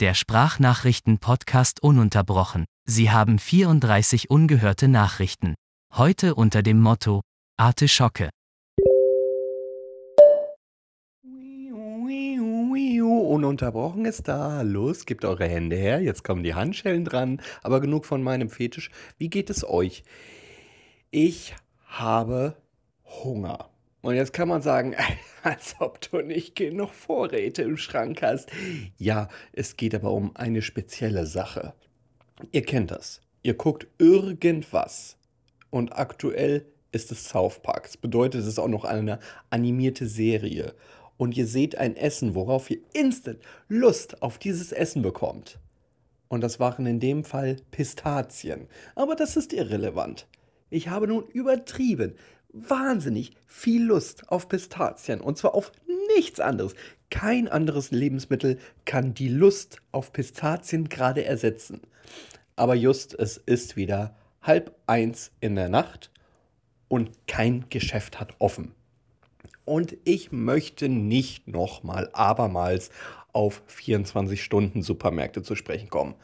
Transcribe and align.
Der 0.00 0.14
Sprachnachrichten-Podcast 0.14 1.82
ununterbrochen. 1.82 2.64
Sie 2.86 3.10
haben 3.10 3.38
34 3.38 4.30
ungehörte 4.30 4.88
Nachrichten. 4.88 5.54
Heute 5.94 6.34
unter 6.36 6.62
dem 6.62 6.80
Motto 6.80 7.20
Artischocke. 7.58 8.30
Ununterbrochen 13.28 14.06
ist 14.06 14.26
da. 14.26 14.62
Los, 14.62 15.04
gebt 15.04 15.26
eure 15.26 15.46
Hände 15.46 15.76
her. 15.76 16.00
Jetzt 16.00 16.24
kommen 16.24 16.44
die 16.44 16.54
Handschellen 16.54 17.04
dran. 17.04 17.42
Aber 17.62 17.80
genug 17.80 18.06
von 18.06 18.22
meinem 18.22 18.48
Fetisch. 18.48 18.90
Wie 19.18 19.28
geht 19.28 19.50
es 19.50 19.68
euch? 19.68 20.02
Ich 21.10 21.54
habe 21.86 22.56
Hunger. 23.04 23.69
Und 24.02 24.14
jetzt 24.14 24.32
kann 24.32 24.48
man 24.48 24.62
sagen, 24.62 24.94
als 25.42 25.76
ob 25.78 26.00
du 26.00 26.22
nicht 26.22 26.56
genug 26.56 26.92
Vorräte 26.94 27.62
im 27.62 27.76
Schrank 27.76 28.22
hast. 28.22 28.50
Ja, 28.96 29.28
es 29.52 29.76
geht 29.76 29.94
aber 29.94 30.12
um 30.12 30.34
eine 30.36 30.62
spezielle 30.62 31.26
Sache. 31.26 31.74
Ihr 32.52 32.62
kennt 32.62 32.90
das. 32.90 33.20
Ihr 33.42 33.54
guckt 33.54 33.86
irgendwas. 33.98 35.16
Und 35.70 35.92
aktuell 35.96 36.66
ist 36.92 37.12
es 37.12 37.28
South 37.28 37.60
Park. 37.62 37.84
Das 37.84 37.96
bedeutet, 37.96 38.42
es 38.42 38.46
ist 38.46 38.58
auch 38.58 38.68
noch 38.68 38.84
eine 38.84 39.18
animierte 39.50 40.06
Serie. 40.06 40.74
Und 41.16 41.36
ihr 41.36 41.46
seht 41.46 41.76
ein 41.76 41.96
Essen, 41.96 42.34
worauf 42.34 42.70
ihr 42.70 42.78
instant 42.94 43.38
Lust 43.68 44.22
auf 44.22 44.38
dieses 44.38 44.72
Essen 44.72 45.02
bekommt. 45.02 45.58
Und 46.28 46.42
das 46.42 46.58
waren 46.60 46.86
in 46.86 47.00
dem 47.00 47.24
Fall 47.24 47.56
Pistazien. 47.70 48.68
Aber 48.94 49.16
das 49.16 49.36
ist 49.36 49.52
irrelevant. 49.52 50.26
Ich 50.70 50.88
habe 50.88 51.08
nun 51.08 51.24
übertrieben 51.26 52.14
wahnsinnig 52.52 53.32
viel 53.46 53.84
Lust 53.84 54.28
auf 54.28 54.48
Pistazien 54.48 55.20
und 55.20 55.38
zwar 55.38 55.54
auf 55.54 55.72
nichts 56.16 56.40
anderes. 56.40 56.74
Kein 57.10 57.48
anderes 57.48 57.90
Lebensmittel 57.90 58.58
kann 58.84 59.14
die 59.14 59.28
Lust 59.28 59.80
auf 59.92 60.12
Pistazien 60.12 60.88
gerade 60.88 61.24
ersetzen. 61.24 61.80
Aber 62.56 62.74
just, 62.74 63.18
es 63.18 63.36
ist 63.36 63.76
wieder 63.76 64.14
halb 64.42 64.74
eins 64.86 65.32
in 65.40 65.54
der 65.54 65.68
Nacht 65.68 66.10
und 66.88 67.26
kein 67.26 67.66
Geschäft 67.70 68.20
hat 68.20 68.34
offen. 68.38 68.74
Und 69.64 69.96
ich 70.04 70.32
möchte 70.32 70.88
nicht 70.88 71.46
nochmal 71.46 72.10
abermals 72.12 72.90
auf 73.32 73.62
24-Stunden-Supermärkte 73.68 75.42
zu 75.42 75.54
sprechen 75.54 75.88
kommen. 75.88 76.14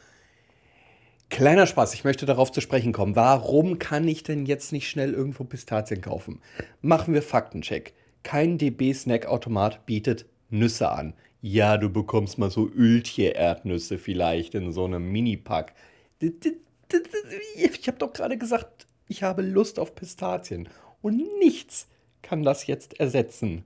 Kleiner 1.29 1.67
Spaß, 1.67 1.93
ich 1.93 2.03
möchte 2.03 2.25
darauf 2.25 2.51
zu 2.51 2.61
sprechen 2.61 2.93
kommen. 2.93 3.15
Warum 3.15 3.79
kann 3.79 4.07
ich 4.07 4.23
denn 4.23 4.45
jetzt 4.45 4.71
nicht 4.71 4.89
schnell 4.89 5.13
irgendwo 5.13 5.43
Pistazien 5.43 6.01
kaufen? 6.01 6.41
Machen 6.81 7.13
wir 7.13 7.21
Faktencheck. 7.21 7.93
Kein 8.23 8.57
DB-Snackautomat 8.57 9.85
bietet 9.85 10.25
Nüsse 10.49 10.89
an. 10.89 11.13
Ja, 11.41 11.77
du 11.77 11.89
bekommst 11.89 12.37
mal 12.37 12.49
so 12.49 12.67
Öltier-Erdnüsse 12.67 13.97
vielleicht 13.97 14.55
in 14.55 14.71
so 14.71 14.85
einem 14.85 15.11
Minipack. 15.11 15.75
Ich 16.19 17.87
habe 17.87 17.97
doch 17.99 18.13
gerade 18.13 18.37
gesagt, 18.37 18.87
ich 19.07 19.21
habe 19.21 19.41
Lust 19.41 19.79
auf 19.79 19.95
Pistazien. 19.95 20.69
Und 21.01 21.21
nichts 21.39 21.87
kann 22.21 22.43
das 22.43 22.67
jetzt 22.67 22.99
ersetzen. 22.99 23.63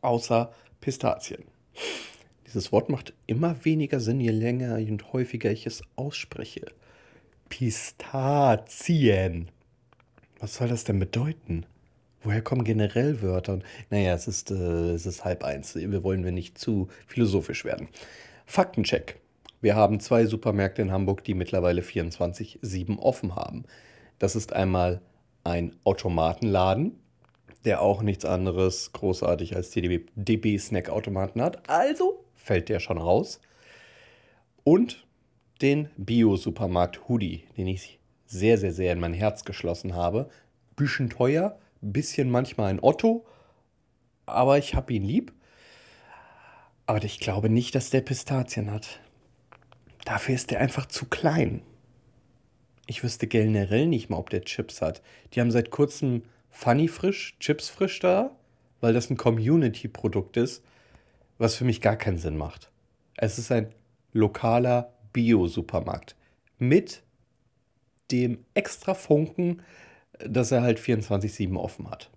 Außer 0.00 0.52
Pistazien. 0.80 1.44
Dieses 2.56 2.72
Wort 2.72 2.88
macht 2.88 3.12
immer 3.26 3.66
weniger 3.66 4.00
Sinn, 4.00 4.18
je 4.18 4.30
länger 4.30 4.76
und 4.76 5.12
häufiger 5.12 5.50
ich 5.50 5.66
es 5.66 5.82
ausspreche. 5.94 6.64
Pistazien. 7.50 9.50
Was 10.40 10.54
soll 10.54 10.68
das 10.68 10.84
denn 10.84 10.98
bedeuten? 10.98 11.66
Woher 12.22 12.40
kommen 12.40 12.64
generell 12.64 13.20
Wörter? 13.20 13.58
Naja, 13.90 14.14
es 14.14 14.26
ist, 14.26 14.50
äh, 14.50 14.92
es 14.92 15.04
ist 15.04 15.22
halb 15.22 15.44
eins. 15.44 15.74
Wir 15.74 16.02
wollen 16.02 16.24
wir 16.24 16.32
nicht 16.32 16.56
zu 16.56 16.88
philosophisch 17.06 17.66
werden. 17.66 17.88
Faktencheck. 18.46 19.20
Wir 19.60 19.76
haben 19.76 20.00
zwei 20.00 20.24
Supermärkte 20.24 20.80
in 20.80 20.92
Hamburg, 20.92 21.24
die 21.24 21.34
mittlerweile 21.34 21.82
24-7 21.82 22.98
offen 22.98 23.36
haben. 23.36 23.64
Das 24.18 24.34
ist 24.34 24.54
einmal 24.54 25.02
ein 25.44 25.76
Automatenladen, 25.84 26.98
der 27.64 27.82
auch 27.82 28.02
nichts 28.02 28.24
anderes 28.24 28.92
großartig 28.92 29.56
als 29.56 29.70
die 29.70 30.06
DB-Snack-Automaten 30.14 31.42
hat. 31.42 31.68
Also 31.68 32.24
fällt 32.34 32.68
der 32.68 32.80
schon 32.80 32.98
raus. 32.98 33.40
Und 34.64 35.06
den 35.62 35.88
Bio-Supermarkt 35.96 37.08
Hoodie, 37.08 37.44
den 37.56 37.66
ich 37.66 37.98
sehr, 38.26 38.58
sehr, 38.58 38.72
sehr 38.72 38.92
in 38.92 39.00
mein 39.00 39.14
Herz 39.14 39.44
geschlossen 39.44 39.94
habe. 39.94 40.28
Bisschen 40.76 41.08
teuer, 41.10 41.58
bisschen 41.80 42.30
manchmal 42.30 42.70
ein 42.70 42.82
Otto, 42.82 43.24
aber 44.26 44.58
ich 44.58 44.74
habe 44.74 44.92
ihn 44.92 45.04
lieb. 45.04 45.32
Aber 46.86 47.02
ich 47.02 47.18
glaube 47.18 47.48
nicht, 47.48 47.74
dass 47.74 47.90
der 47.90 48.00
Pistazien 48.00 48.70
hat. 48.70 49.00
Dafür 50.04 50.34
ist 50.34 50.50
der 50.50 50.60
einfach 50.60 50.86
zu 50.86 51.06
klein. 51.06 51.62
Ich 52.86 53.02
wüsste 53.02 53.26
generell 53.26 53.86
nicht 53.86 54.08
mal, 54.08 54.18
ob 54.18 54.30
der 54.30 54.42
Chips 54.42 54.80
hat. 54.80 55.02
Die 55.32 55.40
haben 55.40 55.50
seit 55.50 55.70
kurzem 55.70 56.22
Funny 56.56 56.88
Frisch, 56.88 57.36
Chips 57.38 57.68
Frisch 57.68 58.00
da, 58.00 58.30
weil 58.80 58.92
das 58.92 59.10
ein 59.10 59.16
Community-Produkt 59.16 60.36
ist 60.36 60.62
was 61.38 61.54
für 61.54 61.64
mich 61.64 61.80
gar 61.80 61.96
keinen 61.96 62.18
Sinn 62.18 62.36
macht. 62.36 62.70
Es 63.16 63.38
ist 63.38 63.52
ein 63.52 63.68
lokaler 64.12 64.92
Bio-Supermarkt 65.12 66.16
mit 66.58 67.02
dem 68.10 68.38
extra 68.54 68.94
Funken, 68.94 69.62
dass 70.18 70.52
er 70.52 70.62
halt 70.62 70.78
24-7 70.78 71.56
offen 71.56 71.90
hat. 71.90 72.10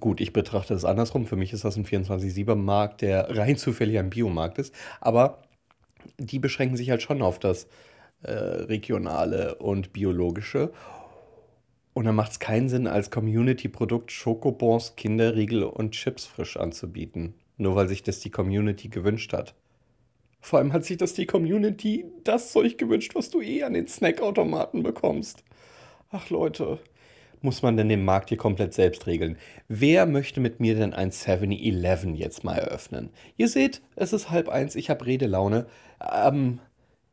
Gut, 0.00 0.20
ich 0.20 0.32
betrachte 0.32 0.74
es 0.74 0.84
andersrum. 0.84 1.26
Für 1.26 1.36
mich 1.36 1.52
ist 1.52 1.64
das 1.64 1.76
ein 1.76 1.86
24-7-Markt, 1.86 3.00
der 3.02 3.36
rein 3.36 3.56
zufällig 3.56 3.98
ein 3.98 4.10
Biomarkt 4.10 4.58
ist. 4.58 4.74
Aber 5.00 5.42
die 6.18 6.38
beschränken 6.38 6.76
sich 6.76 6.90
halt 6.90 7.02
schon 7.02 7.22
auf 7.22 7.38
das 7.38 7.66
äh, 8.22 8.32
regionale 8.32 9.54
und 9.56 9.92
biologische. 9.92 10.72
Und 11.96 12.04
dann 12.04 12.14
macht 12.14 12.32
es 12.32 12.40
keinen 12.40 12.68
Sinn, 12.68 12.86
als 12.86 13.10
Community-Produkt 13.10 14.12
Schokobons, 14.12 14.96
Kinderriegel 14.96 15.62
und 15.62 15.92
Chips 15.92 16.26
frisch 16.26 16.58
anzubieten. 16.58 17.32
Nur 17.56 17.74
weil 17.74 17.88
sich 17.88 18.02
das 18.02 18.20
die 18.20 18.28
Community 18.28 18.88
gewünscht 18.88 19.32
hat. 19.32 19.54
Vor 20.42 20.58
allem 20.58 20.74
hat 20.74 20.84
sich 20.84 20.98
das 20.98 21.14
die 21.14 21.24
Community 21.24 22.04
das 22.22 22.52
Zeug 22.52 22.76
gewünscht, 22.76 23.14
was 23.14 23.30
du 23.30 23.40
eh 23.40 23.62
an 23.62 23.72
den 23.72 23.88
Snackautomaten 23.88 24.82
bekommst. 24.82 25.42
Ach 26.10 26.28
Leute, 26.28 26.80
muss 27.40 27.62
man 27.62 27.78
denn 27.78 27.88
den 27.88 28.04
Markt 28.04 28.28
hier 28.28 28.36
komplett 28.36 28.74
selbst 28.74 29.06
regeln? 29.06 29.38
Wer 29.66 30.04
möchte 30.04 30.40
mit 30.40 30.60
mir 30.60 30.74
denn 30.74 30.92
ein 30.92 31.12
7-Eleven 31.12 32.14
jetzt 32.14 32.44
mal 32.44 32.58
eröffnen? 32.58 33.08
Ihr 33.38 33.48
seht, 33.48 33.80
es 33.94 34.12
ist 34.12 34.30
halb 34.30 34.50
eins, 34.50 34.76
ich 34.76 34.90
habe 34.90 35.06
Redelaune. 35.06 35.64
Ähm, 36.12 36.58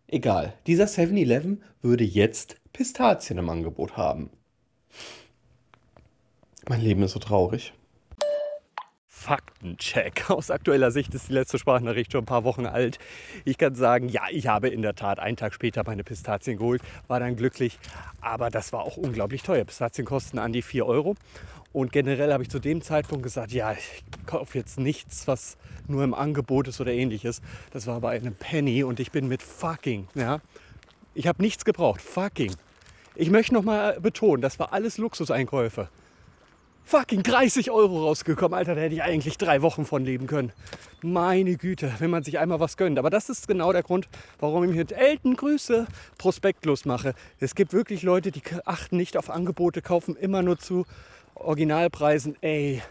egal. 0.08 0.56
Dieser 0.68 0.88
7-Eleven 0.88 1.64
würde 1.82 2.04
jetzt 2.04 2.58
Pistazien 2.74 3.38
im 3.38 3.50
Angebot 3.50 3.96
haben. 3.96 4.30
Mein 6.70 6.80
Leben 6.80 7.04
ist 7.04 7.12
so 7.12 7.20
traurig. 7.20 7.74
Faktencheck. 9.10 10.30
Aus 10.30 10.50
aktueller 10.50 10.92
Sicht 10.92 11.14
ist 11.14 11.28
die 11.28 11.34
letzte 11.34 11.58
Sprachnachricht 11.58 12.12
schon 12.12 12.24
ein 12.24 12.26
paar 12.26 12.46
Wochen 12.46 12.66
alt. 12.66 13.00
Ich 13.44 13.58
kann 13.58 13.76
sagen, 13.76 14.08
ja, 14.08 14.24
ich 14.32 14.48
habe 14.48 14.70
in 14.70 14.82
der 14.82 14.96
Tat 14.96 15.20
einen 15.20 15.36
Tag 15.36 15.54
später 15.54 15.84
meine 15.86 16.04
Pistazien 16.04 16.58
geholt, 16.58 16.82
war 17.08 17.20
dann 17.20 17.36
glücklich, 17.36 17.80
aber 18.22 18.50
das 18.50 18.72
war 18.74 18.84
auch 18.84 18.98
unglaublich 18.98 19.44
teuer. 19.44 19.66
Pistazien 19.66 20.06
kosten 20.06 20.40
an 20.40 20.54
die 20.54 20.62
4 20.62 20.86
Euro. 20.86 21.16
Und 21.74 21.92
generell 21.92 22.32
habe 22.32 22.44
ich 22.44 22.50
zu 22.50 22.60
dem 22.60 22.82
Zeitpunkt 22.82 23.24
gesagt, 23.24 23.52
ja, 23.52 23.74
ich 23.74 24.04
kaufe 24.26 24.58
jetzt 24.58 24.80
nichts, 24.80 25.28
was 25.28 25.58
nur 25.88 26.04
im 26.04 26.14
Angebot 26.14 26.68
ist 26.68 26.80
oder 26.80 26.92
ähnliches. 26.94 27.42
Das 27.72 27.88
war 27.88 28.00
bei 28.00 28.12
einem 28.12 28.36
Penny 28.36 28.84
und 28.84 29.00
ich 29.00 29.12
bin 29.12 29.28
mit 29.28 29.42
fucking, 29.42 30.08
ja. 30.16 30.40
Ich 31.14 31.28
habe 31.28 31.42
nichts 31.42 31.66
gebraucht, 31.66 32.02
fucking. 32.02 32.56
Ich 33.16 33.30
möchte 33.30 33.54
noch 33.54 33.64
mal 33.64 34.00
betonen, 34.00 34.42
das 34.42 34.60
war 34.60 34.72
alles 34.72 34.98
Luxuseinkäufe 34.98 35.90
fucking 36.86 37.24
30 37.24 37.72
Euro 37.72 38.06
rausgekommen. 38.06 38.58
Alter, 38.58 38.76
da 38.76 38.82
hätte 38.82 38.96
ich 38.96 39.04
eigentlich 39.04 39.38
drei 39.38 39.62
Wochen 39.62 39.86
von 39.86 40.06
leben 40.06 40.28
können. 40.28 40.52
Meine 41.02 41.58
Güte, 41.58 41.94
wenn 42.00 42.10
man 42.10 42.24
sich 42.24 42.40
einmal 42.40 42.60
was 42.60 42.78
gönnt. 42.78 43.00
Aber 43.00 43.10
das 43.10 43.30
ist 43.30 43.48
genau 43.48 43.74
der 43.74 43.84
Grund, 43.84 44.08
warum 44.40 44.64
ich 44.64 44.76
mit 44.76 44.92
Elten 44.92 45.36
Grüße 45.36 45.88
prospektlos 46.18 46.86
mache. 46.86 47.16
Es 47.40 47.56
gibt 47.56 47.74
wirklich 47.74 48.04
Leute, 48.04 48.32
die 48.32 48.42
achten 48.66 48.98
nicht 48.98 49.18
auf 49.18 49.30
Angebote, 49.30 49.82
kaufen 49.82 50.16
immer 50.16 50.42
nur 50.44 50.60
zu 50.60 50.86
Originalpreisen. 51.36 52.38
Ey, 52.42 52.82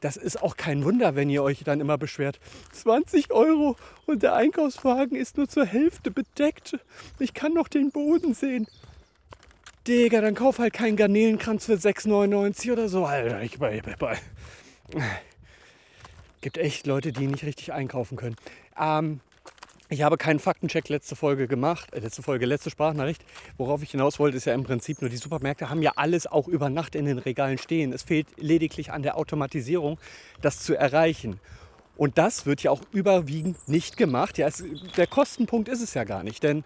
das 0.00 0.16
ist 0.16 0.42
auch 0.42 0.56
kein 0.56 0.84
Wunder, 0.84 1.14
wenn 1.14 1.30
ihr 1.30 1.42
euch 1.42 1.62
dann 1.64 1.80
immer 1.80 1.98
beschwert. 1.98 2.38
20 2.72 3.32
Euro 3.32 3.76
und 4.06 4.22
der 4.22 4.34
Einkaufswagen 4.34 5.16
ist 5.16 5.36
nur 5.36 5.48
zur 5.48 5.64
Hälfte 5.64 6.10
bedeckt. 6.10 6.78
Ich 7.18 7.34
kann 7.34 7.54
noch 7.54 7.68
den 7.68 7.90
Boden 7.90 8.34
sehen. 8.34 8.66
Digga, 9.86 10.20
dann 10.20 10.34
kauf 10.34 10.58
halt 10.58 10.72
keinen 10.72 10.96
Garnelenkranz 10.96 11.66
für 11.66 11.74
6,99 11.74 12.72
oder 12.72 12.88
so. 12.88 13.04
Alter, 13.04 13.42
ich 13.42 13.58
bei, 13.58 13.80
bei. 13.98 14.18
Gibt 16.40 16.58
echt 16.58 16.86
Leute, 16.86 17.12
die 17.12 17.26
nicht 17.26 17.44
richtig 17.44 17.72
einkaufen 17.72 18.16
können. 18.16 18.36
Ähm, 18.78 19.20
ich 19.88 20.02
habe 20.02 20.16
keinen 20.16 20.40
Faktencheck 20.40 20.88
letzte 20.88 21.14
Folge 21.14 21.46
gemacht, 21.46 21.92
äh, 21.94 22.00
letzte 22.00 22.22
Folge, 22.22 22.46
letzte 22.46 22.70
Sprachnachricht. 22.70 23.24
Worauf 23.56 23.82
ich 23.82 23.92
hinaus 23.92 24.18
wollte, 24.18 24.36
ist 24.36 24.44
ja 24.44 24.54
im 24.54 24.64
Prinzip 24.64 25.00
nur, 25.00 25.10
die 25.10 25.16
Supermärkte 25.16 25.70
haben 25.70 25.82
ja 25.82 25.92
alles 25.94 26.26
auch 26.26 26.48
über 26.48 26.68
Nacht 26.68 26.96
in 26.96 27.04
den 27.04 27.18
Regalen 27.18 27.58
stehen. 27.58 27.92
Es 27.92 28.02
fehlt 28.02 28.26
lediglich 28.36 28.90
an 28.90 29.02
der 29.02 29.16
Automatisierung, 29.16 29.98
das 30.40 30.60
zu 30.60 30.74
erreichen. 30.74 31.38
Und 31.96 32.18
das 32.18 32.44
wird 32.46 32.62
ja 32.62 32.72
auch 32.72 32.82
überwiegend 32.92 33.68
nicht 33.68 33.96
gemacht. 33.96 34.38
Ja, 34.38 34.48
es, 34.48 34.64
der 34.96 35.06
Kostenpunkt 35.06 35.68
ist 35.68 35.80
es 35.80 35.94
ja 35.94 36.04
gar 36.04 36.24
nicht, 36.24 36.42
denn 36.42 36.64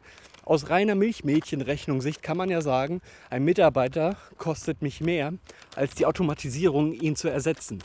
aus 0.50 0.68
reiner 0.68 0.96
Milchmädchenrechnungssicht 0.96 2.24
kann 2.24 2.36
man 2.36 2.50
ja 2.50 2.60
sagen, 2.60 3.02
ein 3.30 3.44
Mitarbeiter 3.44 4.16
kostet 4.36 4.82
mich 4.82 5.00
mehr 5.00 5.34
als 5.76 5.94
die 5.94 6.06
Automatisierung, 6.06 6.92
ihn 6.92 7.14
zu 7.14 7.28
ersetzen. 7.28 7.84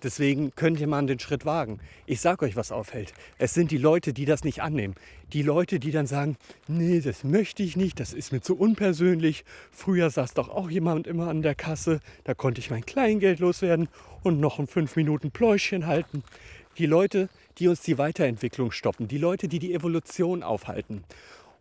Deswegen 0.00 0.54
könnte 0.54 0.86
man 0.86 1.08
den 1.08 1.18
Schritt 1.18 1.44
wagen. 1.44 1.80
Ich 2.06 2.20
sage 2.20 2.44
euch, 2.44 2.54
was 2.54 2.70
aufhält. 2.70 3.12
Es 3.38 3.52
sind 3.54 3.72
die 3.72 3.78
Leute, 3.78 4.12
die 4.12 4.26
das 4.26 4.44
nicht 4.44 4.62
annehmen. 4.62 4.94
Die 5.32 5.42
Leute, 5.42 5.80
die 5.80 5.90
dann 5.90 6.06
sagen, 6.06 6.36
nee, 6.68 7.00
das 7.00 7.24
möchte 7.24 7.64
ich 7.64 7.76
nicht, 7.76 7.98
das 7.98 8.12
ist 8.12 8.30
mir 8.30 8.42
zu 8.42 8.56
unpersönlich. 8.56 9.44
Früher 9.72 10.08
saß 10.08 10.34
doch 10.34 10.50
auch 10.50 10.70
jemand 10.70 11.08
immer 11.08 11.26
an 11.26 11.42
der 11.42 11.56
Kasse, 11.56 11.98
da 12.22 12.34
konnte 12.34 12.60
ich 12.60 12.70
mein 12.70 12.86
Kleingeld 12.86 13.40
loswerden 13.40 13.88
und 14.22 14.38
noch 14.38 14.60
ein 14.60 14.68
fünf 14.68 14.94
Minuten 14.94 15.32
Pläuschen 15.32 15.88
halten. 15.88 16.22
Die 16.78 16.86
Leute, 16.86 17.28
die 17.58 17.66
uns 17.66 17.80
die 17.80 17.98
Weiterentwicklung 17.98 18.70
stoppen, 18.70 19.08
die 19.08 19.18
Leute, 19.18 19.48
die 19.48 19.58
die 19.58 19.74
Evolution 19.74 20.44
aufhalten. 20.44 21.02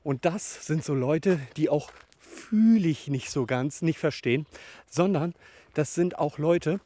Und 0.03 0.25
das 0.25 0.65
sind 0.65 0.83
so 0.83 0.93
Leute, 0.93 1.39
die 1.57 1.69
auch 1.69 1.91
fühle 2.19 2.87
ich 2.87 3.07
nicht 3.07 3.29
so 3.29 3.45
ganz, 3.45 3.81
nicht 3.81 3.99
verstehen, 3.99 4.45
sondern 4.89 5.33
das 5.73 5.93
sind 5.93 6.17
auch 6.17 6.37
Leute, 6.37 6.79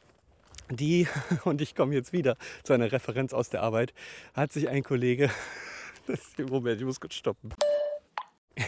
die, 0.70 1.08
und 1.44 1.60
ich 1.60 1.74
komme 1.74 1.94
jetzt 1.94 2.12
wieder 2.12 2.36
zu 2.62 2.72
einer 2.72 2.92
Referenz 2.92 3.32
aus 3.32 3.48
der 3.48 3.62
Arbeit, 3.62 3.94
hat 4.34 4.52
sich 4.52 4.68
ein 4.68 4.82
Kollege, 4.82 5.30
das 6.06 6.20
ist 6.20 6.38
im 6.38 6.48
Moment, 6.48 6.80
ich 6.80 6.86
muss 6.86 7.00
kurz 7.00 7.14
stoppen. 7.14 7.52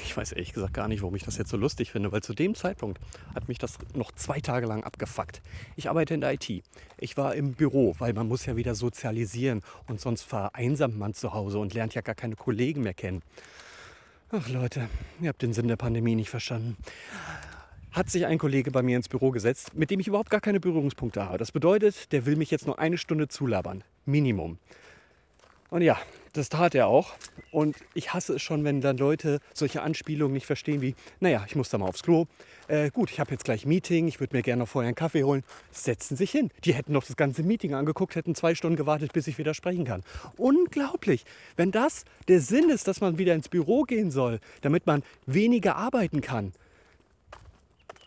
Ich 0.02 0.14
weiß 0.14 0.32
ehrlich 0.32 0.52
gesagt 0.52 0.74
gar 0.74 0.86
nicht, 0.86 1.00
warum 1.00 1.16
ich 1.16 1.24
das 1.24 1.38
jetzt 1.38 1.48
so 1.48 1.56
lustig 1.56 1.92
finde, 1.92 2.12
weil 2.12 2.22
zu 2.22 2.34
dem 2.34 2.54
Zeitpunkt 2.54 3.00
hat 3.34 3.48
mich 3.48 3.56
das 3.56 3.78
noch 3.94 4.12
zwei 4.12 4.38
Tage 4.38 4.66
lang 4.66 4.84
abgefuckt. 4.84 5.40
Ich 5.76 5.88
arbeite 5.88 6.12
in 6.12 6.20
der 6.20 6.34
IT. 6.34 6.62
Ich 6.98 7.16
war 7.16 7.34
im 7.34 7.54
Büro, 7.54 7.94
weil 7.98 8.12
man 8.12 8.28
muss 8.28 8.44
ja 8.44 8.56
wieder 8.56 8.74
sozialisieren 8.74 9.62
und 9.86 9.98
sonst 9.98 10.24
vereinsamt 10.24 10.98
man 10.98 11.14
zu 11.14 11.32
Hause 11.32 11.58
und 11.58 11.72
lernt 11.72 11.94
ja 11.94 12.02
gar 12.02 12.14
keine 12.14 12.36
Kollegen 12.36 12.82
mehr 12.82 12.92
kennen. 12.92 13.22
Ach 14.30 14.48
Leute, 14.48 14.88
ihr 15.20 15.28
habt 15.28 15.42
den 15.42 15.52
Sinn 15.52 15.68
der 15.68 15.76
Pandemie 15.76 16.14
nicht 16.14 16.30
verstanden 16.30 16.76
hat 17.98 18.10
sich 18.10 18.26
ein 18.26 18.38
Kollege 18.38 18.70
bei 18.70 18.82
mir 18.82 18.96
ins 18.96 19.08
Büro 19.08 19.30
gesetzt, 19.30 19.74
mit 19.74 19.90
dem 19.90 19.98
ich 19.98 20.06
überhaupt 20.06 20.30
gar 20.30 20.40
keine 20.40 20.60
Berührungspunkte 20.60 21.24
habe. 21.24 21.36
Das 21.36 21.52
bedeutet, 21.52 22.12
der 22.12 22.26
will 22.26 22.36
mich 22.36 22.50
jetzt 22.50 22.66
nur 22.66 22.78
eine 22.78 22.96
Stunde 22.96 23.28
zulabern. 23.28 23.82
Minimum. 24.04 24.58
Und 25.70 25.82
ja, 25.82 25.98
das 26.32 26.48
tat 26.48 26.74
er 26.74 26.86
auch. 26.86 27.14
Und 27.50 27.76
ich 27.94 28.14
hasse 28.14 28.34
es 28.34 28.42
schon, 28.42 28.64
wenn 28.64 28.80
dann 28.80 28.96
Leute 28.96 29.40
solche 29.54 29.82
Anspielungen 29.82 30.32
nicht 30.32 30.46
verstehen 30.46 30.80
wie, 30.80 30.94
naja, 31.20 31.44
ich 31.46 31.56
muss 31.56 31.68
da 31.68 31.78
mal 31.78 31.86
aufs 31.86 32.02
Klo. 32.02 32.26
Äh, 32.68 32.90
gut, 32.90 33.10
ich 33.10 33.20
habe 33.20 33.32
jetzt 33.32 33.44
gleich 33.44 33.66
Meeting, 33.66 34.08
ich 34.08 34.20
würde 34.20 34.36
mir 34.36 34.42
gerne 34.42 34.60
noch 34.60 34.68
vorher 34.68 34.88
einen 34.88 34.94
Kaffee 34.94 35.24
holen. 35.24 35.42
Setzen 35.70 36.16
sich 36.16 36.30
hin. 36.30 36.50
Die 36.64 36.74
hätten 36.74 36.92
noch 36.92 37.04
das 37.04 37.16
ganze 37.16 37.42
Meeting 37.42 37.74
angeguckt, 37.74 38.14
hätten 38.14 38.34
zwei 38.34 38.54
Stunden 38.54 38.76
gewartet, 38.76 39.12
bis 39.12 39.26
ich 39.26 39.38
wieder 39.38 39.54
sprechen 39.54 39.84
kann. 39.84 40.02
Unglaublich. 40.36 41.24
Wenn 41.56 41.70
das 41.70 42.04
der 42.28 42.40
Sinn 42.40 42.70
ist, 42.70 42.88
dass 42.88 43.00
man 43.00 43.18
wieder 43.18 43.34
ins 43.34 43.48
Büro 43.48 43.82
gehen 43.82 44.10
soll, 44.10 44.40
damit 44.60 44.86
man 44.86 45.02
weniger 45.26 45.76
arbeiten 45.76 46.20
kann, 46.20 46.52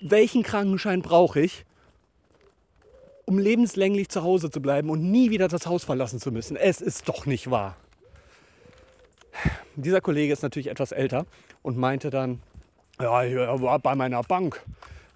welchen 0.01 0.43
Krankenschein 0.43 1.01
brauche 1.01 1.39
ich, 1.41 1.65
um 3.31 3.39
lebenslänglich 3.39 4.09
zu 4.09 4.23
Hause 4.23 4.49
zu 4.49 4.61
bleiben 4.61 4.89
und 4.89 5.09
nie 5.09 5.29
wieder 5.29 5.47
das 5.47 5.65
Haus 5.65 5.85
verlassen 5.85 6.19
zu 6.19 6.33
müssen. 6.33 6.57
Es 6.57 6.81
ist 6.81 7.07
doch 7.07 7.25
nicht 7.25 7.49
wahr. 7.49 7.77
Dieser 9.77 10.01
Kollege 10.01 10.33
ist 10.33 10.43
natürlich 10.43 10.67
etwas 10.67 10.91
älter 10.91 11.25
und 11.61 11.77
meinte 11.77 12.09
dann, 12.09 12.41
ja, 12.99 13.23
er 13.23 13.61
war 13.61 13.79
bei 13.79 13.95
meiner 13.95 14.21
Bank. 14.23 14.61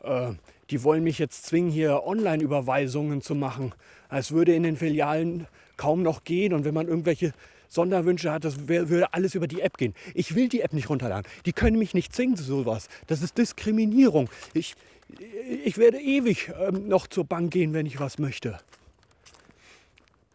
Äh, 0.02 0.32
die 0.70 0.82
wollen 0.86 1.04
mich 1.04 1.20
jetzt 1.20 1.46
zwingen, 1.46 1.70
hier 1.70 2.04
Online-Überweisungen 2.06 3.22
zu 3.22 3.36
machen. 3.36 3.74
Es 4.10 4.32
würde 4.32 4.56
in 4.56 4.64
den 4.64 4.78
Filialen 4.78 5.46
kaum 5.76 6.02
noch 6.02 6.24
gehen. 6.24 6.54
Und 6.54 6.64
wenn 6.64 6.74
man 6.74 6.88
irgendwelche 6.88 7.34
Sonderwünsche 7.68 8.32
hat, 8.32 8.46
das 8.46 8.70
würde 8.70 9.14
alles 9.14 9.36
über 9.36 9.48
die 9.48 9.60
App 9.60 9.78
gehen. 9.78 9.94
Ich 10.14 10.36
will 10.36 10.48
die 10.48 10.62
App 10.62 10.72
nicht 10.72 10.90
runterladen. 10.90 11.30
Die 11.46 11.52
können 11.52 11.78
mich 11.78 11.94
nicht 11.94 12.16
zwingen 12.16 12.38
zu 12.38 12.44
sowas. 12.44 12.88
Das 13.08 13.22
ist 13.22 13.38
Diskriminierung. 13.38 14.30
Ich, 14.54 14.76
ich 15.10 15.78
werde 15.78 16.00
ewig 16.00 16.52
ähm, 16.60 16.88
noch 16.88 17.08
zur 17.08 17.26
Bank 17.26 17.52
gehen, 17.52 17.74
wenn 17.74 17.86
ich 17.86 18.00
was 18.00 18.18
möchte. 18.18 18.60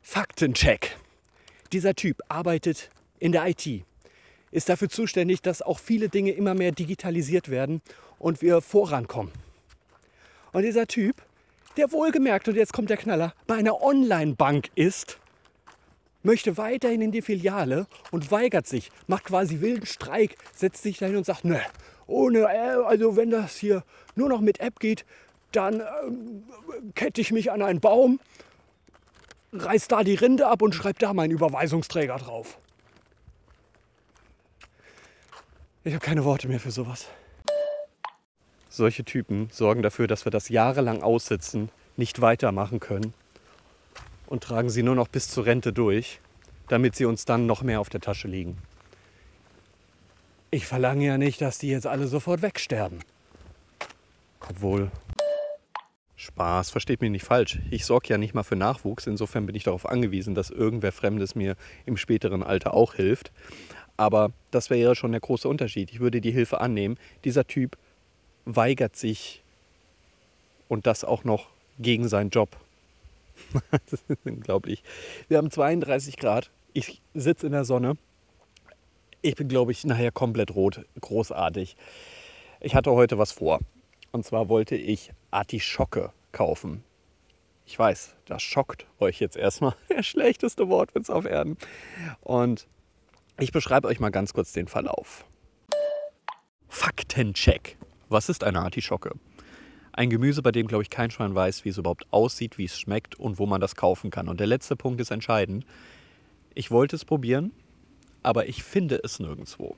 Faktencheck. 0.03 0.97
Dieser 1.73 1.95
Typ 1.95 2.21
arbeitet 2.29 2.91
in 3.19 3.33
der 3.33 3.47
IT, 3.47 3.85
ist 4.51 4.69
dafür 4.69 4.89
zuständig, 4.89 5.43
dass 5.43 5.63
auch 5.63 5.79
viele 5.79 6.09
Dinge 6.09 6.33
immer 6.33 6.55
mehr 6.55 6.73
digitalisiert 6.73 7.49
werden 7.49 7.81
und 8.19 8.43
wir 8.43 8.61
vorankommen. 8.61 9.33
Und 10.53 10.63
dieser 10.63 10.87
Typ, 10.87 11.23
der 11.77 11.93
wohlgemerkt, 11.93 12.49
und 12.49 12.57
jetzt 12.57 12.73
kommt 12.73 12.91
der 12.91 12.97
Knaller, 12.97 13.35
bei 13.47 13.55
einer 13.55 13.83
Online-Bank 13.83 14.71
ist, 14.75 15.21
möchte 16.23 16.57
weiterhin 16.57 17.03
in 17.03 17.13
die 17.13 17.23
Filiale 17.23 17.87
und 18.11 18.31
weigert 18.31 18.67
sich, 18.67 18.91
macht 19.07 19.25
quasi 19.25 19.61
wilden 19.61 19.87
Streik, 19.87 20.37
setzt 20.55 20.83
sich 20.83 20.99
dahin 20.99 21.17
und 21.17 21.27
sagt, 21.27 21.45
ne, 21.45 21.61
ohne, 22.11 22.41
äh, 22.41 22.85
also 22.85 23.17
wenn 23.17 23.31
das 23.31 23.57
hier 23.57 23.85
nur 24.17 24.29
noch 24.29 24.41
mit 24.41 24.61
App 24.61 24.81
geht, 24.81 25.05
dann 25.53 25.81
ähm, 25.81 26.45
kette 26.95 27.21
ich 27.21 27.33
mich 27.33 27.51
an 27.51 27.63
einen 27.63 27.81
Baum, 27.81 28.21
reiß 29.53 29.89
da 29.89 30.05
die 30.05 30.15
Rinde 30.15 30.47
ab 30.47 30.63
und 30.63 30.75
schreibe 30.75 30.99
da 30.99 31.13
meinen 31.15 31.31
Überweisungsträger 31.31 32.17
drauf. 32.17 32.59
Ich 35.83 35.95
habe 35.95 36.05
keine 36.05 36.25
Worte 36.25 36.47
mehr 36.47 36.61
für 36.61 36.71
sowas. 36.71 37.07
Solche 38.69 39.05
Typen 39.05 39.49
sorgen 39.51 39.83
dafür, 39.83 40.07
dass 40.07 40.25
wir 40.25 40.31
das 40.31 40.49
jahrelang 40.49 41.03
aussitzen, 41.03 41.71
nicht 41.97 42.21
weitermachen 42.21 42.81
können 42.81 43.15
und 44.27 44.45
tragen 44.45 44.71
sie 44.71 44.83
nur 44.83 44.95
noch 44.95 45.09
bis 45.09 45.29
zur 45.29 45.47
Rente 45.47 45.73
durch, 45.73 46.21
damit 46.69 46.95
sie 46.95 47.05
uns 47.05 47.25
dann 47.25 47.47
noch 47.47 47.63
mehr 47.63 47.81
auf 47.81 47.89
der 47.89 48.01
Tasche 48.01 48.29
liegen. 48.29 48.59
Ich 50.53 50.67
verlange 50.67 51.07
ja 51.07 51.17
nicht, 51.17 51.41
dass 51.41 51.59
die 51.59 51.69
jetzt 51.69 51.87
alle 51.87 52.09
sofort 52.09 52.43
wegsterben. 52.43 53.01
Obwohl. 54.49 54.91
Spaß, 56.17 56.71
versteht 56.71 57.01
mich 57.01 57.11
nicht 57.11 57.25
falsch. 57.25 57.61
Ich 57.71 57.85
sorge 57.87 58.09
ja 58.09 58.19
nicht 58.19 58.35
mal 58.35 58.43
für 58.43 58.57
Nachwuchs. 58.57 59.07
Insofern 59.07 59.47
bin 59.47 59.55
ich 59.55 59.65
darauf 59.65 59.87
angewiesen, 59.87 60.35
dass 60.35 60.51
irgendwer 60.51 60.93
Fremdes 60.93 61.35
mir 61.35 61.57
im 61.87 61.97
späteren 61.97 62.43
Alter 62.43 62.75
auch 62.75 62.95
hilft. 62.95 63.31
Aber 63.97 64.33
das 64.51 64.71
wäre 64.71 64.81
ja 64.81 64.95
schon 64.95 65.13
der 65.13 65.21
große 65.21 65.49
Unterschied. 65.49 65.93
Ich 65.93 66.01
würde 66.01 66.21
die 66.21 66.33
Hilfe 66.33 66.61
annehmen. 66.61 66.99
Dieser 67.25 67.47
Typ 67.47 67.79
weigert 68.45 68.97
sich 68.97 69.43
und 70.69 70.87
das 70.87 71.05
auch 71.05 71.23
noch 71.23 71.49
gegen 71.79 72.09
seinen 72.09 72.31
Job. 72.31 72.57
das 73.71 73.93
ist 73.93 74.05
unglaublich. 74.25 74.83
Wir 75.29 75.39
haben 75.39 75.51
32 75.51 76.17
Grad. 76.17 76.51
Ich 76.73 77.01
sitze 77.15 77.47
in 77.47 77.53
der 77.53 77.65
Sonne. 77.65 77.97
Ich 79.23 79.35
bin, 79.35 79.49
glaube 79.49 79.73
ich, 79.73 79.85
nachher 79.85 80.13
komplett 80.13 80.55
rot. 80.55 80.87
Großartig. 80.99 81.77
Ich 82.61 82.75
hatte 82.75 82.93
heute 82.93 83.19
was 83.19 83.33
vor. 83.33 83.61
Und 84.13 84.25
zwar 84.25 84.49
wollte 84.49 84.77
ich 84.77 85.13
Artischocke 85.31 86.13
kaufen. 86.33 86.83
Ich 87.67 87.79
weiß, 87.79 88.17
das 88.25 88.43
schockt 88.43 88.87
euch 88.99 89.21
jetzt 89.21 89.37
erstmal. 89.37 89.75
Der 89.91 90.03
schlechteste 90.03 90.69
Wortwitz 90.69 91.11
auf 91.11 91.27
Erden. 91.27 91.59
Und 92.23 92.67
ich 93.39 93.53
beschreibe 93.53 93.89
euch 93.89 94.01
mal 94.01 94.11
ganz 94.11 94.33
kurz 94.33 94.53
den 94.53 94.69
Verlauf. 94.69 95.27
Faktencheck. 96.69 97.77
Was 98.09 98.31
ist 98.31 98.43
eine 98.43 98.61
Artischocke? 98.61 99.13
Ein 99.93 100.09
Gemüse, 100.09 100.41
bei 100.41 100.51
dem, 100.51 100.67
glaube 100.67 100.83
ich, 100.83 100.91
kein 100.91 101.11
Schwein 101.11 101.35
weiß, 101.35 101.65
wie 101.67 101.69
es 101.69 101.79
überhaupt 101.79 102.07
aussieht, 102.11 102.57
wie 102.57 102.65
es 102.65 102.79
schmeckt 102.79 103.17
und 103.17 103.39
wo 103.39 103.45
man 103.45 103.61
das 103.61 103.77
kaufen 103.77 104.11
kann. 104.11 104.29
Und 104.29 104.41
der 104.41 104.47
letzte 104.47 104.77
Punkt 104.77 105.01
ist 105.01 105.11
entscheidend. 105.11 105.67
Ich 106.55 106.71
wollte 106.71 106.97
es 106.97 107.05
probieren, 107.05 107.53
aber 108.23 108.49
ich 108.49 108.63
finde 108.63 109.01
es 109.03 109.21
nirgendwo. 109.21 109.77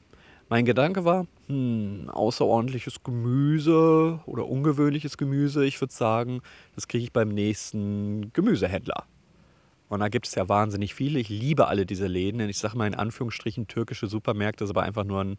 Mein 0.48 0.64
Gedanke 0.64 1.04
war, 1.04 1.26
hm, 1.46 2.10
außerordentliches 2.10 3.02
Gemüse 3.02 4.20
oder 4.26 4.46
ungewöhnliches 4.46 5.16
Gemüse, 5.16 5.64
ich 5.64 5.80
würde 5.80 5.94
sagen, 5.94 6.42
das 6.74 6.88
kriege 6.88 7.04
ich 7.04 7.12
beim 7.12 7.28
nächsten 7.28 8.32
Gemüsehändler. 8.32 9.04
Und 9.88 10.00
da 10.00 10.08
gibt 10.08 10.26
es 10.26 10.34
ja 10.34 10.48
wahnsinnig 10.48 10.94
viele. 10.94 11.18
Ich 11.18 11.28
liebe 11.28 11.68
alle 11.68 11.84
diese 11.84 12.06
Läden. 12.06 12.40
Ich 12.48 12.56
sage 12.56 12.78
mal 12.78 12.86
in 12.86 12.94
Anführungsstrichen 12.94 13.68
türkische 13.68 14.06
Supermärkte, 14.06 14.64
das 14.64 14.70
ist 14.70 14.76
aber 14.76 14.84
einfach 14.84 15.04
nur 15.04 15.22
ein 15.22 15.36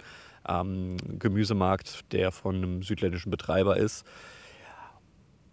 ähm, 0.48 0.98
Gemüsemarkt, 1.18 2.12
der 2.12 2.32
von 2.32 2.56
einem 2.58 2.84
südländischen 2.84 3.32
Betreiber 3.32 3.78
ist. 3.78 4.06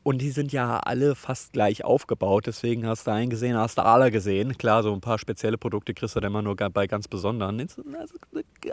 Und 0.02 0.19
die 0.19 0.30
sind 0.30 0.50
ja 0.50 0.78
alle 0.78 1.14
fast 1.14 1.52
gleich 1.52 1.85
aufgebaut. 1.85 2.47
Deswegen 2.47 2.87
hast 2.87 3.07
du 3.07 3.12
einen 3.12 3.28
gesehen, 3.28 3.57
hast 3.57 3.76
du 3.76 3.85
alle 3.85 4.11
gesehen. 4.11 4.57
Klar, 4.57 4.83
so 4.83 4.95
ein 4.95 5.02
paar 5.02 5.19
spezielle 5.19 5.59
Produkte 5.59 5.92
kriegst 5.92 6.16
du 6.16 6.21
dann 6.21 6.30
immer 6.30 6.40
nur 6.40 6.57
bei 6.57 6.87
ganz 6.87 7.07
besonderen. 7.07 7.61
Also, 7.61 8.14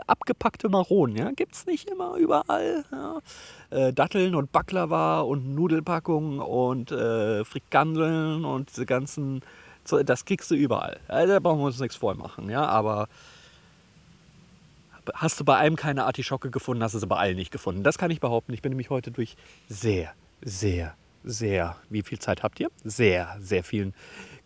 abgepackte 0.06 0.70
Maronen, 0.70 1.16
ja, 1.16 1.30
gibt 1.32 1.54
es 1.54 1.66
nicht 1.66 1.90
immer 1.90 2.16
überall. 2.16 2.84
Ja. 2.90 3.20
Äh, 3.70 3.92
Datteln 3.92 4.34
und 4.34 4.52
Baklava 4.52 5.20
und 5.20 5.54
Nudelpackungen 5.54 6.40
und 6.40 6.92
äh, 6.92 7.44
Frikandeln 7.44 8.46
und 8.46 8.70
diese 8.70 8.86
ganzen, 8.86 9.42
das 10.04 10.24
kriegst 10.24 10.50
du 10.50 10.54
überall. 10.54 10.98
Da 11.08 11.38
brauchen 11.40 11.60
wir 11.60 11.66
uns 11.66 11.78
nichts 11.78 11.96
vormachen, 11.96 12.48
ja, 12.48 12.64
aber 12.64 13.08
hast 15.14 15.40
du 15.40 15.44
bei 15.44 15.56
einem 15.56 15.76
keine 15.76 16.04
Artischocke 16.04 16.50
gefunden, 16.50 16.82
hast 16.82 16.94
du 16.94 16.98
sie 16.98 17.06
bei 17.06 17.16
allen 17.16 17.36
nicht 17.36 17.50
gefunden. 17.50 17.82
Das 17.82 17.98
kann 17.98 18.10
ich 18.10 18.20
behaupten. 18.20 18.52
Ich 18.54 18.62
bin 18.62 18.70
nämlich 18.70 18.90
heute 18.90 19.10
durch 19.10 19.36
sehr, 19.68 20.12
sehr 20.42 20.94
sehr, 21.24 21.76
wie 21.88 22.02
viel 22.02 22.18
Zeit 22.18 22.42
habt 22.42 22.60
ihr? 22.60 22.68
Sehr, 22.84 23.36
sehr 23.40 23.64
vielen 23.64 23.94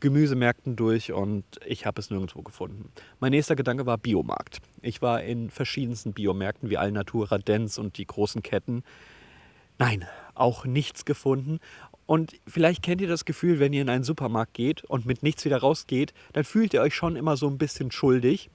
Gemüsemärkten 0.00 0.74
durch 0.74 1.12
und 1.12 1.44
ich 1.64 1.86
habe 1.86 2.00
es 2.00 2.10
nirgendwo 2.10 2.42
gefunden. 2.42 2.90
Mein 3.20 3.30
nächster 3.30 3.54
Gedanke 3.54 3.86
war 3.86 3.98
Biomarkt. 3.98 4.58
Ich 4.80 5.00
war 5.00 5.22
in 5.22 5.50
verschiedensten 5.50 6.12
Biomärkten 6.12 6.70
wie 6.70 6.78
Alnatura, 6.78 7.38
Dens 7.38 7.78
und 7.78 7.98
die 7.98 8.06
großen 8.06 8.42
Ketten. 8.42 8.82
Nein, 9.78 10.06
auch 10.34 10.64
nichts 10.64 11.04
gefunden. 11.04 11.60
Und 12.06 12.34
vielleicht 12.46 12.82
kennt 12.82 13.00
ihr 13.00 13.08
das 13.08 13.24
Gefühl, 13.24 13.60
wenn 13.60 13.72
ihr 13.72 13.82
in 13.82 13.88
einen 13.88 14.04
Supermarkt 14.04 14.54
geht 14.54 14.84
und 14.84 15.06
mit 15.06 15.22
nichts 15.22 15.44
wieder 15.44 15.58
rausgeht, 15.58 16.12
dann 16.32 16.44
fühlt 16.44 16.74
ihr 16.74 16.82
euch 16.82 16.94
schon 16.94 17.16
immer 17.16 17.36
so 17.36 17.48
ein 17.48 17.58
bisschen 17.58 17.90
schuldig 17.90 18.50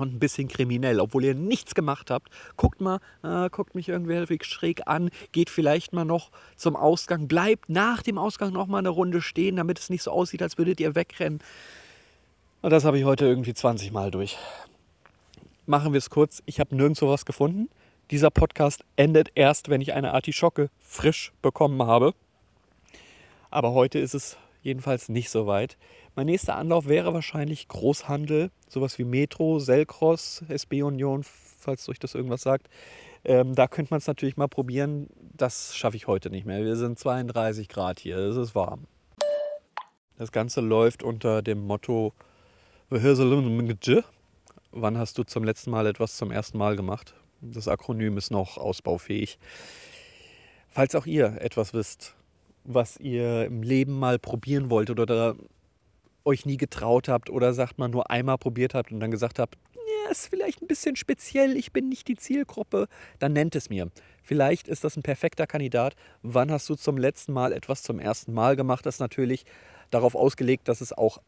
und 0.00 0.14
ein 0.14 0.18
bisschen 0.18 0.48
kriminell, 0.48 1.00
obwohl 1.00 1.24
ihr 1.24 1.34
nichts 1.34 1.74
gemacht 1.74 2.10
habt. 2.10 2.28
Guckt 2.56 2.80
mal, 2.80 3.00
äh, 3.22 3.48
guckt 3.50 3.74
mich 3.74 3.88
irgendwer 3.88 4.26
schräg 4.42 4.86
an, 4.86 5.10
geht 5.32 5.50
vielleicht 5.50 5.92
mal 5.92 6.04
noch 6.04 6.30
zum 6.56 6.76
Ausgang, 6.76 7.28
bleibt 7.28 7.68
nach 7.68 8.02
dem 8.02 8.18
Ausgang 8.18 8.52
noch 8.52 8.66
mal 8.66 8.78
eine 8.78 8.88
Runde 8.88 9.20
stehen, 9.20 9.56
damit 9.56 9.78
es 9.78 9.90
nicht 9.90 10.02
so 10.02 10.10
aussieht, 10.10 10.42
als 10.42 10.58
würdet 10.58 10.80
ihr 10.80 10.94
wegrennen. 10.94 11.40
Und 12.62 12.70
das 12.70 12.84
habe 12.84 12.98
ich 12.98 13.04
heute 13.04 13.24
irgendwie 13.24 13.54
20 13.54 13.92
Mal 13.92 14.10
durch. 14.10 14.36
Machen 15.66 15.92
wir 15.92 15.98
es 15.98 16.10
kurz. 16.10 16.42
Ich 16.46 16.60
habe 16.60 16.74
nirgendwo 16.74 17.08
was 17.08 17.24
gefunden. 17.24 17.68
Dieser 18.10 18.30
Podcast 18.30 18.84
endet 18.96 19.30
erst, 19.34 19.68
wenn 19.68 19.80
ich 19.80 19.94
eine 19.94 20.12
Artischocke 20.12 20.68
frisch 20.80 21.32
bekommen 21.42 21.82
habe. 21.82 22.12
Aber 23.50 23.72
heute 23.72 23.98
ist 23.98 24.14
es 24.14 24.36
jedenfalls 24.62 25.08
nicht 25.08 25.30
so 25.30 25.46
weit. 25.46 25.76
Mein 26.16 26.26
nächster 26.26 26.56
Anlauf 26.56 26.88
wäre 26.88 27.14
wahrscheinlich 27.14 27.68
Großhandel, 27.68 28.50
sowas 28.68 28.98
wie 28.98 29.04
Metro, 29.04 29.58
Selcross, 29.58 30.42
SB 30.48 30.82
Union, 30.82 31.22
falls 31.24 31.88
euch 31.88 31.98
das 31.98 32.14
irgendwas 32.14 32.42
sagt. 32.42 32.68
Ähm, 33.24 33.54
da 33.54 33.68
könnte 33.68 33.92
man 33.92 33.98
es 33.98 34.06
natürlich 34.06 34.36
mal 34.36 34.48
probieren. 34.48 35.08
Das 35.36 35.76
schaffe 35.76 35.96
ich 35.96 36.06
heute 36.06 36.30
nicht 36.30 36.46
mehr. 36.46 36.64
Wir 36.64 36.76
sind 36.76 36.98
32 36.98 37.68
Grad 37.68 38.00
hier, 38.00 38.16
es 38.18 38.36
ist 38.36 38.54
warm. 38.54 38.86
Das 40.18 40.32
Ganze 40.32 40.60
läuft 40.60 41.02
unter 41.02 41.42
dem 41.42 41.66
Motto 41.66 42.12
Wann 44.72 44.98
hast 44.98 45.16
du 45.16 45.22
zum 45.22 45.44
letzten 45.44 45.70
Mal 45.70 45.86
etwas 45.86 46.16
zum 46.16 46.32
ersten 46.32 46.58
Mal 46.58 46.74
gemacht? 46.74 47.14
Das 47.40 47.68
Akronym 47.68 48.18
ist 48.18 48.32
noch 48.32 48.58
ausbaufähig. 48.58 49.38
Falls 50.68 50.94
auch 50.94 51.06
ihr 51.06 51.40
etwas 51.40 51.72
wisst, 51.72 52.16
was 52.64 52.96
ihr 52.96 53.44
im 53.44 53.62
Leben 53.62 53.98
mal 53.98 54.18
probieren 54.18 54.70
wolltet 54.70 54.98
oder 54.98 55.36
euch 56.30 56.46
nie 56.46 56.56
getraut 56.56 57.08
habt 57.08 57.28
oder 57.28 57.52
sagt 57.52 57.78
man 57.78 57.90
nur 57.90 58.10
einmal 58.10 58.38
probiert 58.38 58.74
habt 58.74 58.92
und 58.92 59.00
dann 59.00 59.10
gesagt 59.10 59.38
habt, 59.38 59.56
ja, 59.74 60.10
ist 60.10 60.28
vielleicht 60.28 60.62
ein 60.62 60.66
bisschen 60.66 60.96
speziell, 60.96 61.56
ich 61.56 61.72
bin 61.72 61.88
nicht 61.88 62.08
die 62.08 62.16
Zielgruppe, 62.16 62.86
dann 63.18 63.32
nennt 63.32 63.56
es 63.56 63.68
mir. 63.68 63.90
Vielleicht 64.22 64.68
ist 64.68 64.84
das 64.84 64.96
ein 64.96 65.02
perfekter 65.02 65.46
Kandidat. 65.46 65.96
Wann 66.22 66.50
hast 66.50 66.68
du 66.68 66.76
zum 66.76 66.96
letzten 66.96 67.32
Mal 67.32 67.52
etwas 67.52 67.82
zum 67.82 67.98
ersten 67.98 68.32
Mal 68.32 68.56
gemacht? 68.56 68.86
Das 68.86 68.96
ist 68.96 69.00
natürlich 69.00 69.44
darauf 69.90 70.14
ausgelegt, 70.14 70.68
dass 70.68 70.80
es 70.80 70.92
auch 70.92 71.18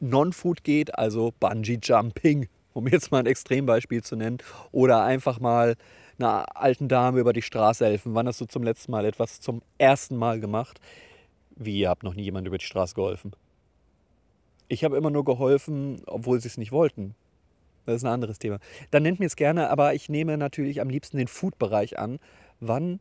Non-Food 0.00 0.64
geht, 0.64 0.98
also 0.98 1.32
Bungee 1.38 1.78
Jumping, 1.80 2.48
um 2.72 2.88
jetzt 2.88 3.12
mal 3.12 3.18
ein 3.18 3.26
Extrembeispiel 3.26 4.02
zu 4.02 4.16
nennen, 4.16 4.38
oder 4.72 5.04
einfach 5.04 5.38
mal 5.38 5.76
einer 6.18 6.56
alten 6.56 6.88
Dame 6.88 7.20
über 7.20 7.32
die 7.32 7.42
Straße 7.42 7.84
helfen. 7.84 8.14
Wann 8.14 8.26
hast 8.26 8.40
du 8.40 8.46
zum 8.46 8.62
letzten 8.62 8.92
Mal 8.92 9.04
etwas 9.04 9.40
zum 9.40 9.62
ersten 9.78 10.16
Mal 10.16 10.40
gemacht? 10.40 10.80
Wie, 11.56 11.78
ihr 11.78 11.88
habt 11.88 12.02
noch 12.02 12.14
nie 12.14 12.24
jemand 12.24 12.46
über 12.46 12.58
die 12.58 12.64
Straße 12.64 12.94
geholfen? 12.94 13.32
Ich 14.70 14.84
habe 14.84 14.96
immer 14.96 15.10
nur 15.10 15.24
geholfen, 15.24 16.02
obwohl 16.06 16.40
sie 16.40 16.48
es 16.48 16.56
nicht 16.56 16.72
wollten. 16.72 17.14
Das 17.84 17.96
ist 17.96 18.04
ein 18.04 18.12
anderes 18.12 18.38
Thema. 18.38 18.58
Dann 18.90 19.02
nennt 19.02 19.20
mir 19.20 19.26
es 19.26 19.36
gerne, 19.36 19.68
aber 19.68 19.94
ich 19.94 20.08
nehme 20.08 20.38
natürlich 20.38 20.80
am 20.80 20.88
liebsten 20.88 21.18
den 21.18 21.28
Food-Bereich 21.28 21.98
an. 21.98 22.18
Wann 22.60 23.00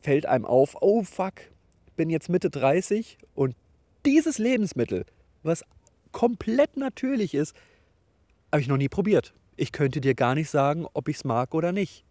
fällt 0.00 0.26
einem 0.26 0.46
auf, 0.46 0.76
oh 0.80 1.02
fuck, 1.02 1.34
bin 1.96 2.10
jetzt 2.10 2.28
Mitte 2.28 2.48
30 2.48 3.18
und 3.34 3.54
dieses 4.06 4.38
Lebensmittel, 4.38 5.04
was 5.42 5.64
komplett 6.12 6.76
natürlich 6.76 7.34
ist, 7.34 7.54
habe 8.50 8.62
ich 8.62 8.68
noch 8.68 8.78
nie 8.78 8.88
probiert 8.88 9.34
ich 9.60 9.72
könnte 9.72 10.00
dir 10.00 10.14
gar 10.14 10.34
nicht 10.34 10.48
sagen, 10.48 10.86
ob 10.94 11.08
ich 11.08 11.16
es 11.16 11.24
mag 11.24 11.54
oder 11.54 11.70
nicht. 11.70 12.02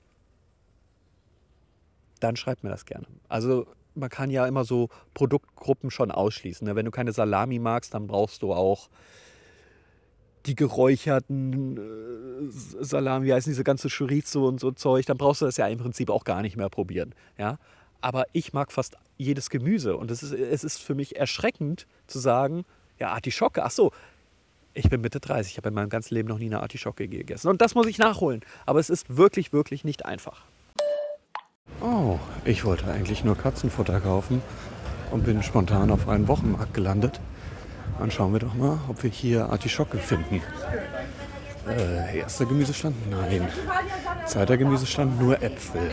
Dann 2.19 2.35
schreib 2.35 2.63
mir 2.63 2.69
das 2.69 2.85
gerne. 2.85 3.07
Also 3.27 3.65
man 3.99 4.09
kann 4.09 4.29
ja 4.29 4.47
immer 4.47 4.65
so 4.65 4.89
Produktgruppen 5.13 5.91
schon 5.91 6.11
ausschließen. 6.11 6.67
Ne? 6.67 6.75
Wenn 6.75 6.85
du 6.85 6.91
keine 6.91 7.11
Salami 7.11 7.59
magst, 7.59 7.93
dann 7.93 8.07
brauchst 8.07 8.41
du 8.41 8.53
auch 8.53 8.89
die 10.45 10.55
geräucherten 10.55 11.77
äh, 11.77 12.83
Salami, 12.83 13.27
wie 13.27 13.33
heißen 13.33 13.51
diese 13.51 13.63
ganze 13.63 13.89
Chorizo 13.89 14.47
und 14.47 14.59
so 14.59 14.71
Zeug, 14.71 15.05
dann 15.05 15.17
brauchst 15.17 15.41
du 15.41 15.45
das 15.45 15.57
ja 15.57 15.67
im 15.67 15.79
Prinzip 15.79 16.09
auch 16.09 16.23
gar 16.23 16.41
nicht 16.41 16.55
mehr 16.55 16.69
probieren. 16.69 17.13
Ja? 17.37 17.59
Aber 18.01 18.25
ich 18.31 18.53
mag 18.53 18.71
fast 18.71 18.95
jedes 19.17 19.49
Gemüse 19.49 19.97
und 19.97 20.09
es 20.11 20.23
ist, 20.23 20.31
es 20.31 20.63
ist 20.63 20.81
für 20.81 20.95
mich 20.95 21.17
erschreckend 21.17 21.85
zu 22.07 22.19
sagen, 22.19 22.63
ja, 22.97 23.09
Artischocke, 23.09 23.63
ach 23.63 23.71
so, 23.71 23.91
ich 24.73 24.89
bin 24.89 25.01
Mitte 25.01 25.19
30, 25.19 25.51
ich 25.51 25.57
habe 25.57 25.69
in 25.69 25.75
meinem 25.75 25.89
ganzen 25.89 26.13
Leben 26.13 26.29
noch 26.29 26.39
nie 26.39 26.45
eine 26.45 26.61
Artischocke 26.61 27.07
gegessen. 27.07 27.49
Und 27.49 27.61
das 27.61 27.75
muss 27.75 27.87
ich 27.87 27.97
nachholen. 27.97 28.41
Aber 28.65 28.79
es 28.79 28.89
ist 28.89 29.17
wirklich, 29.17 29.51
wirklich 29.51 29.83
nicht 29.83 30.05
einfach. 30.05 30.45
Oh, 32.09 32.17
ich 32.43 32.65
wollte 32.65 32.89
eigentlich 32.89 33.23
nur 33.23 33.37
Katzenfutter 33.37 34.01
kaufen 34.01 34.41
und 35.11 35.25
bin 35.25 35.43
spontan 35.43 35.91
auf 35.91 36.09
einen 36.09 36.27
Wochenmarkt 36.27 36.73
gelandet. 36.73 37.19
Dann 37.99 38.09
schauen 38.09 38.33
wir 38.33 38.39
doch 38.39 38.55
mal, 38.55 38.79
ob 38.87 39.03
wir 39.03 39.11
hier 39.11 39.47
Artischocke 39.51 39.99
finden. 39.99 40.41
Äh, 41.67 42.17
erster 42.17 42.47
Gemüsestand? 42.47 42.95
Nein. 43.11 43.47
Zweiter 44.25 44.57
Gemüsestand? 44.57 45.21
Nur 45.21 45.39
Äpfel. 45.43 45.91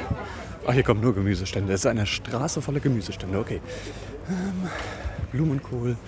Ach, 0.67 0.73
hier 0.73 0.85
kommt 0.85 1.03
nur 1.03 1.15
Gemüsestände. 1.15 1.75
Es 1.75 1.81
ist 1.81 1.87
eine 1.87 2.07
Straße 2.07 2.63
voller 2.63 2.81
Gemüsestände. 2.81 3.39
Okay. 3.39 3.61
Ähm, 4.31 4.71
Blumenkohl, 5.33 5.99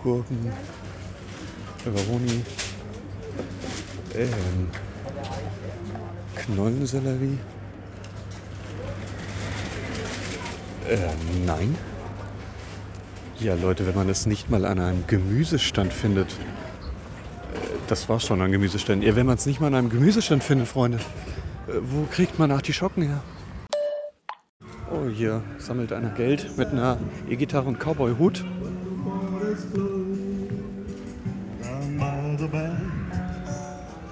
Gurken, 0.00 0.52
Peperoni, 1.82 2.44
ähm, 4.14 4.70
Knollensellerie. 6.36 7.38
Ähm, 10.88 11.44
nein. 11.44 11.76
Ja, 13.40 13.54
Leute, 13.54 13.86
wenn 13.86 13.94
man 13.94 14.08
es 14.08 14.24
nicht 14.24 14.50
mal 14.50 14.64
an 14.64 14.78
einem 14.80 15.04
Gemüsestand 15.06 15.92
findet, 15.92 16.32
äh, 16.32 16.36
das 17.88 18.08
war 18.08 18.20
schon 18.20 18.40
an 18.40 18.50
Gemüseständen. 18.50 19.06
Ja, 19.06 19.14
wenn 19.14 19.26
man 19.26 19.36
es 19.36 19.44
nicht 19.44 19.60
mal 19.60 19.66
an 19.68 19.74
einem 19.74 19.90
Gemüsestand 19.90 20.42
findet, 20.42 20.66
Freunde, 20.66 20.98
äh, 21.68 21.72
wo 21.82 22.04
kriegt 22.10 22.38
man 22.38 22.50
Artischocken 22.50 23.02
her? 23.02 23.22
Oh, 24.90 25.08
hier 25.10 25.42
sammelt 25.58 25.92
einer 25.92 26.08
Geld 26.10 26.56
mit 26.56 26.68
einer 26.68 26.96
E-Gitarre 27.28 27.68
und 27.68 27.78
Cowboy-Hut. 27.78 28.44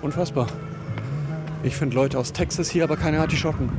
Unfassbar. 0.03 0.47
Ich 1.63 1.75
finde 1.75 1.97
Leute 1.97 2.19
aus 2.19 2.35
Texas 2.35 2.69
hier, 2.69 2.85
aber 2.85 2.99
keine 2.99 3.21
Artischocken. 3.21 3.71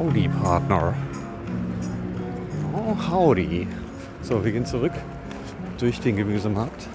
Howdy, 0.00 0.30
Partner. 0.42 0.94
Oh, 2.72 2.96
howdy. 3.10 3.68
So, 4.22 4.42
wir 4.42 4.50
gehen 4.50 4.64
zurück 4.64 4.92
durch 5.78 6.00
den 6.00 6.16
Gemüsemarkt. 6.16 6.88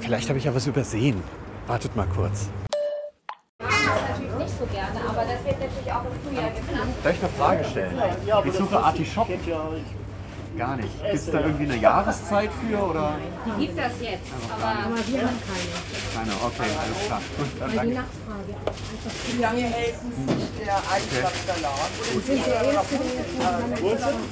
Vielleicht 0.00 0.30
habe 0.30 0.38
ich 0.38 0.46
ja 0.46 0.54
was 0.54 0.66
übersehen. 0.66 1.22
Wartet 1.66 1.94
mal 1.94 2.06
kurz. 2.06 2.48
Nicht 3.60 4.58
so 4.58 4.64
gerne, 4.72 5.00
aber 5.06 5.24
das 5.30 5.44
wird 5.44 5.60
natürlich 5.60 5.92
auch 5.92 6.04
im 6.06 6.18
Frühjahr 6.24 6.50
geplant. 6.50 6.94
Darf 7.04 7.12
ich 7.12 7.20
eine 7.20 7.32
Frage 7.32 7.64
stellen? 7.64 7.94
Ich 8.46 8.52
suche 8.54 8.78
Artischocken. 8.78 9.34
Gar 10.56 10.76
nicht. 10.76 10.88
Gibt 11.02 11.14
es 11.14 11.30
da 11.30 11.40
irgendwie 11.40 11.64
eine 11.64 11.76
Jahreszeit 11.76 12.50
für? 12.50 12.78
Oder? 12.78 13.16
Die 13.44 13.66
gibt 13.66 13.78
es 13.78 14.00
jetzt, 14.00 14.32
aber, 14.50 14.64
aber 14.64 14.96
wir 15.06 15.20
haben 15.20 15.38
keine. 15.44 15.76
Keine, 16.16 16.32
okay, 16.42 16.70
alles 16.80 17.06
klar. 17.06 17.20
Gut, 17.36 17.46
dann 17.60 17.76
danke. 17.76 17.90
Die 17.90 17.94
Nachfrage. 17.94 18.52
Wie 19.32 19.42
lange 19.42 19.60
hält 19.60 19.94
sich 20.00 20.64
der 20.64 20.76
Einschlagsalat? 20.76 21.90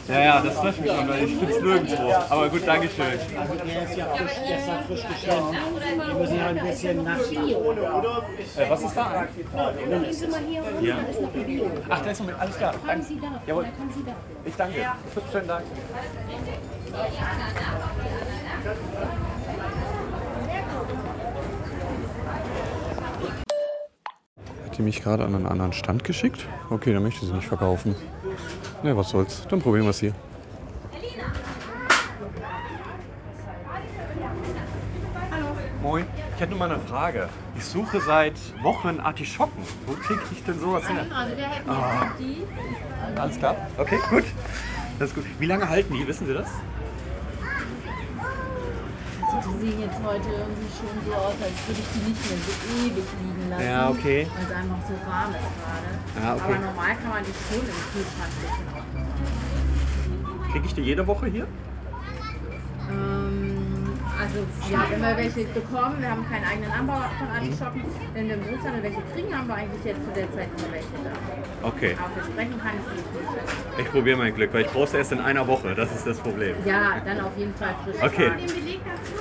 Ja, 0.08 0.20
ja, 0.20 0.40
das 0.40 0.60
trifft 0.60 0.80
mich 0.80 0.90
schon, 0.90 1.08
weil 1.08 1.24
ich 1.24 1.36
finde 1.36 1.54
es 1.54 1.62
nirgendwo. 1.62 2.12
Aber 2.30 2.48
gut, 2.48 2.62
danke 2.66 2.88
schön. 2.88 3.38
Also 3.38 3.54
der 3.54 3.82
ist 3.82 3.96
ja 3.96 4.06
frisch, 4.06 4.32
der 4.48 4.58
ist 4.58 4.66
ja 4.68 4.82
frisch 4.86 5.02
geschnitten. 5.06 5.56
Wir 6.06 6.14
müssen 6.14 6.38
ja 6.38 6.46
ein 6.46 6.66
bisschen 6.66 7.04
nachschieben. 7.04 7.44
Äh, 8.56 8.70
was 8.70 8.82
ist 8.82 8.96
da? 8.96 9.26
Gehen 9.76 10.12
Sie 10.12 10.26
mal 10.26 10.40
hier 10.48 10.62
runter, 10.62 10.82
ja. 10.82 10.96
ist 11.10 11.20
noch 11.20 11.30
Bio. 11.30 11.70
Ach, 11.88 12.00
der 12.00 12.12
ist 12.12 12.20
noch 12.20 12.26
mit, 12.26 12.38
alles 12.38 12.56
klar. 12.56 12.74
Haben 12.86 13.02
Sie 13.02 13.20
da. 13.20 13.42
Jawohl. 13.46 13.64
Dann 13.64 13.90
Sie 13.94 14.04
da. 14.04 14.12
Ich 14.44 14.56
danke. 14.56 14.86
Schönen 15.30 15.48
Dank. 15.48 15.64
Hat 24.64 24.78
die 24.78 24.82
mich 24.82 25.02
gerade 25.02 25.24
an 25.24 25.34
einen 25.34 25.46
anderen 25.46 25.72
Stand 25.72 26.04
geschickt? 26.04 26.46
Okay, 26.70 26.92
dann 26.92 27.02
möchte 27.02 27.24
sie 27.26 27.32
nicht 27.32 27.46
verkaufen. 27.46 27.94
Ne, 28.82 28.96
was 28.96 29.10
soll's. 29.10 29.46
Dann 29.48 29.60
probieren 29.60 29.84
wir 29.84 29.90
es 29.90 30.00
hier. 30.00 30.12
Moin. 35.80 36.06
Ich 36.34 36.40
hätte 36.40 36.50
nur 36.50 36.58
mal 36.58 36.72
eine 36.72 36.80
Frage. 36.80 37.28
Ich 37.56 37.64
suche 37.64 38.00
seit 38.00 38.34
Wochen 38.62 38.98
Artischocken. 39.00 39.62
Wo 39.86 39.92
kriege 39.92 40.22
ich 40.32 40.42
denn 40.42 40.58
sowas 40.58 40.88
her? 40.88 41.06
Also 41.14 41.36
wir 41.36 41.44
hätten 41.44 41.70
jetzt 41.70 42.18
die. 42.18 43.18
Alles 43.20 43.38
klar? 43.38 43.54
Okay, 43.76 43.98
gut. 44.10 44.24
Das 44.98 45.08
ist 45.08 45.14
gut. 45.14 45.24
Wie 45.38 45.46
lange 45.46 45.68
halten 45.68 45.94
die? 45.94 46.06
Wissen 46.06 46.26
Sie 46.26 46.34
das? 46.34 46.48
Also 49.26 49.50
die 49.50 49.66
sehen 49.66 49.80
jetzt 49.80 50.00
heute 50.04 50.28
irgendwie 50.28 50.70
schon 50.70 50.94
so 51.04 51.12
aus, 51.12 51.34
als 51.42 51.66
würde 51.66 51.80
ich 51.80 51.88
die 51.94 52.02
nicht 52.08 52.22
mehr 52.30 52.38
so 52.38 52.52
ewig 52.78 53.06
liegen 53.20 53.50
lassen. 53.50 53.64
Ja, 53.64 53.90
okay. 53.90 54.28
Weil 54.34 54.44
es 54.44 54.52
einfach 54.52 54.80
so 54.86 54.94
warm 55.10 55.30
ist 55.30 55.50
gerade. 55.58 55.90
Ja, 56.22 56.34
okay. 56.34 56.44
Aber 56.44 56.58
normal 56.66 56.94
kann 57.02 57.10
man 57.10 57.24
die 57.24 57.34
schon 57.34 57.58
im 57.58 57.80
Kühlschrank 57.92 58.30
ein 58.30 58.40
bisschen 58.40 58.68
aufbewahren. 58.70 60.52
Kriege 60.52 60.66
ich 60.66 60.74
die 60.74 60.82
jede 60.82 61.04
Woche 61.06 61.26
hier? 61.26 61.46
Also 64.24 64.38
ja, 64.72 64.86
wenn 64.90 65.02
wir 65.02 65.16
welche 65.18 65.44
bekommen, 65.52 66.00
wir 66.00 66.10
haben 66.10 66.24
keinen 66.30 66.44
eigenen 66.44 66.70
Anbau 66.70 66.94
von 67.18 67.28
Artischocken. 67.28 67.84
Wenn 68.14 68.28
wir 68.28 68.34
im 68.36 68.42
Großhandel 68.42 68.82
welche 68.82 69.02
kriegen, 69.12 69.36
haben 69.36 69.48
wir 69.48 69.54
eigentlich 69.54 69.84
jetzt 69.84 70.02
zu 70.02 70.12
der 70.14 70.32
Zeit 70.32 70.48
immer 70.56 70.72
welche 70.72 70.88
da. 71.04 71.68
Okay. 71.68 71.96
Aber 71.98 72.14
versprechen 72.14 72.58
kann 72.58 72.72
ich 72.72 72.86
es 72.86 73.76
nicht. 73.76 73.80
Ich 73.84 73.92
probiere 73.92 74.16
mein 74.16 74.34
Glück, 74.34 74.54
weil 74.54 74.62
ich 74.62 74.68
brauche 74.68 74.84
es 74.84 74.94
erst 74.94 75.12
in 75.12 75.20
einer 75.20 75.46
Woche. 75.46 75.74
Das 75.74 75.94
ist 75.94 76.06
das 76.06 76.18
Problem. 76.18 76.56
Ja, 76.64 77.02
dann 77.04 77.20
auf 77.20 77.36
jeden 77.36 77.54
Fall 77.54 77.74
frisch. 77.84 77.96
Okay. 78.02 78.30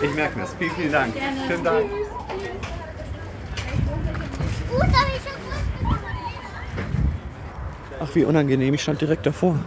Ich 0.01 0.15
merke 0.15 0.39
das. 0.39 0.53
Vielen, 0.53 0.71
vielen 0.71 0.91
Dank. 0.93 1.13
Gerne. 1.13 1.37
Schönen 1.47 1.63
Dank. 1.65 1.85
Ach, 7.99 8.15
wie 8.15 8.23
unangenehm. 8.23 8.73
Ich 8.73 8.81
stand 8.83 9.01
direkt 9.01 9.25
davor. 9.25 9.59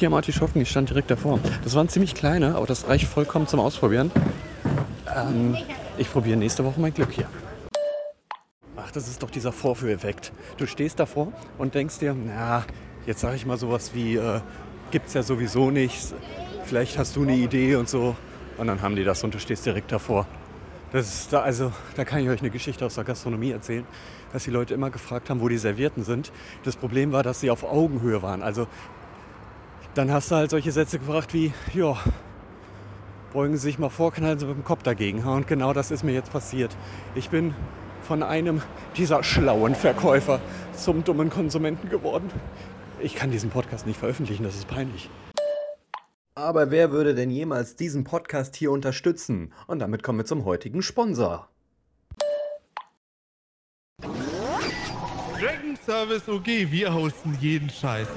Die 0.00 0.06
haben 0.06 0.14
Artischocken, 0.14 0.62
ich 0.62 0.70
stand 0.70 0.88
direkt 0.88 1.10
davor. 1.10 1.40
Das 1.64 1.74
waren 1.74 1.88
ziemlich 1.88 2.14
kleine, 2.14 2.54
aber 2.54 2.66
das 2.66 2.88
reicht 2.88 3.06
vollkommen 3.06 3.48
zum 3.48 3.60
Ausprobieren. 3.60 4.10
Ähm, 5.18 5.56
ich 5.96 6.10
probiere 6.10 6.36
nächste 6.36 6.64
Woche 6.64 6.80
mein 6.80 6.94
Glück 6.94 7.12
hier. 7.12 7.26
Ach, 8.76 8.90
das 8.90 9.08
ist 9.08 9.22
doch 9.22 9.30
dieser 9.30 9.52
Vorführeffekt. 9.52 10.32
Du 10.56 10.66
stehst 10.66 11.00
davor 11.00 11.32
und 11.58 11.74
denkst 11.74 11.98
dir, 11.98 12.14
na, 12.14 12.64
jetzt 13.06 13.20
sage 13.20 13.36
ich 13.36 13.46
mal 13.46 13.56
sowas 13.56 13.94
wie, 13.94 14.16
äh, 14.16 14.40
gibt's 14.90 15.14
ja 15.14 15.22
sowieso 15.22 15.70
nichts. 15.70 16.14
Vielleicht 16.64 16.98
hast 16.98 17.16
du 17.16 17.22
eine 17.22 17.34
Idee 17.34 17.76
und 17.76 17.88
so. 17.88 18.16
Und 18.56 18.66
dann 18.66 18.82
haben 18.82 18.96
die 18.96 19.04
das 19.04 19.22
und 19.24 19.34
du 19.34 19.38
stehst 19.38 19.66
direkt 19.66 19.92
davor. 19.92 20.26
Das 20.92 21.06
ist 21.06 21.32
da, 21.32 21.42
also, 21.42 21.72
da 21.96 22.04
kann 22.04 22.20
ich 22.20 22.28
euch 22.28 22.40
eine 22.40 22.50
Geschichte 22.50 22.84
aus 22.84 22.94
der 22.94 23.04
Gastronomie 23.04 23.50
erzählen, 23.50 23.86
dass 24.32 24.44
die 24.44 24.50
Leute 24.50 24.74
immer 24.74 24.90
gefragt 24.90 25.28
haben, 25.28 25.40
wo 25.40 25.48
die 25.48 25.58
Servierten 25.58 26.02
sind. 26.02 26.32
Das 26.64 26.76
Problem 26.76 27.12
war, 27.12 27.22
dass 27.22 27.40
sie 27.40 27.50
auf 27.50 27.62
Augenhöhe 27.62 28.22
waren. 28.22 28.42
Also, 28.42 28.66
dann 29.94 30.10
hast 30.10 30.30
du 30.30 30.36
halt 30.36 30.50
solche 30.50 30.72
Sätze 30.72 30.98
gefragt 30.98 31.34
wie, 31.34 31.52
ja, 31.74 31.96
beugen 33.32 33.56
Sie 33.56 33.62
sich 33.62 33.78
mal 33.78 33.88
vor, 33.88 34.12
knallen 34.12 34.38
Sie 34.38 34.46
mit 34.46 34.56
dem 34.56 34.64
Kopf 34.64 34.82
dagegen. 34.82 35.24
Und 35.24 35.46
genau 35.46 35.72
das 35.72 35.90
ist 35.90 36.02
mir 36.02 36.12
jetzt 36.12 36.32
passiert. 36.32 36.76
Ich 37.14 37.30
bin 37.30 37.54
von 38.02 38.22
einem 38.22 38.62
dieser 38.96 39.22
schlauen 39.22 39.74
Verkäufer 39.74 40.40
zum 40.72 41.04
dummen 41.04 41.30
Konsumenten 41.30 41.88
geworden. 41.88 42.30
Ich 43.00 43.14
kann 43.14 43.30
diesen 43.30 43.50
Podcast 43.50 43.86
nicht 43.86 43.98
veröffentlichen, 43.98 44.44
das 44.44 44.56
ist 44.56 44.66
peinlich. 44.68 45.10
Aber 46.34 46.70
wer 46.70 46.92
würde 46.92 47.14
denn 47.14 47.30
jemals 47.30 47.76
diesen 47.76 48.04
Podcast 48.04 48.56
hier 48.56 48.70
unterstützen? 48.70 49.52
Und 49.66 49.80
damit 49.80 50.02
kommen 50.02 50.18
wir 50.18 50.24
zum 50.24 50.44
heutigen 50.44 50.82
Sponsor. 50.82 51.48
Dragon 54.00 55.76
Service 55.84 56.28
OG, 56.28 56.46
wir 56.46 56.94
hosten 56.94 57.36
jeden 57.40 57.68
Scheiß. 57.68 58.08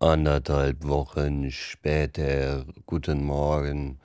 Anderthalb 0.00 0.86
Wochen 0.86 1.50
später, 1.50 2.64
guten 2.86 3.24
Morgen. 3.24 3.98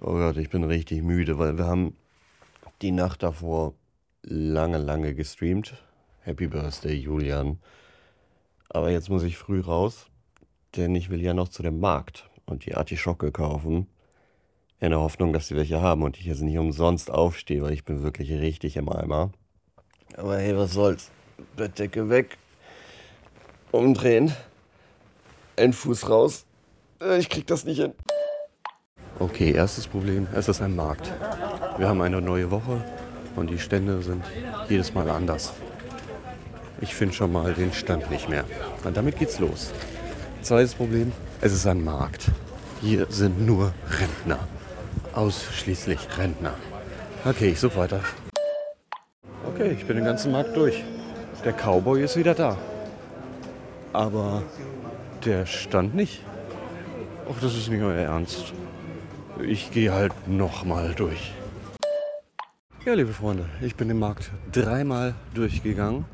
Oh 0.00 0.14
Gott, 0.14 0.36
ich 0.36 0.50
bin 0.50 0.64
richtig 0.64 1.04
müde, 1.04 1.38
weil 1.38 1.56
wir 1.56 1.66
haben 1.66 1.96
die 2.82 2.90
Nacht 2.90 3.22
davor 3.22 3.74
lange, 4.24 4.78
lange 4.78 5.14
gestreamt. 5.14 5.74
Happy 6.22 6.48
Birthday, 6.48 6.94
Julian. 6.94 7.60
Aber 8.70 8.90
jetzt 8.90 9.08
muss 9.08 9.22
ich 9.22 9.38
früh 9.38 9.60
raus, 9.60 10.08
denn 10.74 10.96
ich 10.96 11.10
will 11.10 11.22
ja 11.22 11.32
noch 11.32 11.48
zu 11.48 11.62
dem 11.62 11.78
Markt 11.78 12.28
und 12.46 12.66
die 12.66 12.74
Artischocke 12.74 13.30
kaufen. 13.30 13.86
In 14.80 14.90
der 14.90 14.98
Hoffnung, 14.98 15.32
dass 15.32 15.46
sie 15.46 15.54
welche 15.54 15.80
haben 15.80 16.02
und 16.02 16.18
ich 16.18 16.26
jetzt 16.26 16.42
nicht 16.42 16.58
umsonst 16.58 17.08
aufstehe, 17.08 17.62
weil 17.62 17.72
ich 17.72 17.84
bin 17.84 18.02
wirklich 18.02 18.32
richtig 18.32 18.76
im 18.76 18.88
Eimer. 18.88 19.30
Aber 20.16 20.38
hey, 20.38 20.56
was 20.56 20.72
soll's? 20.72 21.12
Bettdecke 21.54 22.08
weg. 22.08 22.36
Umdrehen. 23.70 24.34
Ein 25.60 25.74
Fuß 25.74 26.08
raus. 26.08 26.46
Äh, 27.02 27.18
Ich 27.18 27.28
krieg 27.28 27.46
das 27.46 27.66
nicht 27.66 27.78
hin. 27.78 27.92
Okay, 29.18 29.52
erstes 29.52 29.86
Problem, 29.86 30.26
es 30.34 30.48
ist 30.48 30.62
ein 30.62 30.74
Markt. 30.74 31.12
Wir 31.76 31.86
haben 31.86 32.00
eine 32.00 32.22
neue 32.22 32.50
Woche 32.50 32.82
und 33.36 33.50
die 33.50 33.58
Stände 33.58 34.00
sind 34.00 34.24
jedes 34.70 34.94
Mal 34.94 35.10
anders. 35.10 35.52
Ich 36.80 36.94
finde 36.94 37.14
schon 37.14 37.30
mal 37.30 37.52
den 37.52 37.74
Stand 37.74 38.10
nicht 38.10 38.30
mehr. 38.30 38.44
Und 38.84 38.96
damit 38.96 39.18
geht's 39.18 39.38
los. 39.38 39.70
Zweites 40.40 40.74
Problem, 40.74 41.12
es 41.42 41.52
ist 41.52 41.66
ein 41.66 41.84
Markt. 41.84 42.30
Hier 42.80 43.06
sind 43.10 43.44
nur 43.44 43.74
Rentner. 43.98 44.38
Ausschließlich 45.14 45.98
Rentner. 46.16 46.54
Okay, 47.26 47.50
ich 47.50 47.60
suche 47.60 47.76
weiter. 47.76 48.00
Okay, 49.46 49.72
ich 49.72 49.86
bin 49.86 49.96
den 49.96 50.06
ganzen 50.06 50.32
Markt 50.32 50.56
durch. 50.56 50.82
Der 51.44 51.52
Cowboy 51.52 52.02
ist 52.02 52.16
wieder 52.16 52.34
da. 52.34 52.56
Aber 53.92 54.42
der 55.24 55.46
Stand 55.46 55.94
nicht. 55.94 56.22
Ach, 57.30 57.40
das 57.40 57.56
ist 57.56 57.68
nicht 57.68 57.82
euer 57.82 58.02
Ernst. 58.02 58.52
Ich 59.42 59.70
gehe 59.70 59.92
halt 59.92 60.12
nochmal 60.28 60.94
durch. 60.94 61.32
Ja, 62.84 62.94
liebe 62.94 63.12
Freunde, 63.12 63.44
ich 63.60 63.76
bin 63.76 63.88
den 63.88 63.98
Markt 63.98 64.30
dreimal 64.52 65.14
durchgegangen. 65.34 66.06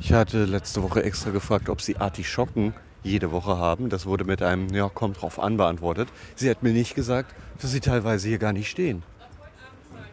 Ich 0.00 0.12
hatte 0.12 0.44
letzte 0.44 0.82
Woche 0.82 1.04
extra 1.04 1.30
gefragt, 1.30 1.68
ob 1.68 1.80
sie 1.80 1.96
Artischocken 1.98 2.74
jede 3.02 3.30
Woche 3.32 3.56
haben. 3.56 3.88
Das 3.90 4.06
wurde 4.06 4.24
mit 4.24 4.42
einem, 4.42 4.68
ja, 4.70 4.88
kommt 4.88 5.22
drauf 5.22 5.38
an, 5.38 5.56
beantwortet. 5.56 6.08
Sie 6.34 6.50
hat 6.50 6.62
mir 6.62 6.72
nicht 6.72 6.94
gesagt, 6.94 7.34
dass 7.60 7.70
sie 7.70 7.80
teilweise 7.80 8.28
hier 8.28 8.38
gar 8.38 8.52
nicht 8.52 8.68
stehen. 8.68 9.02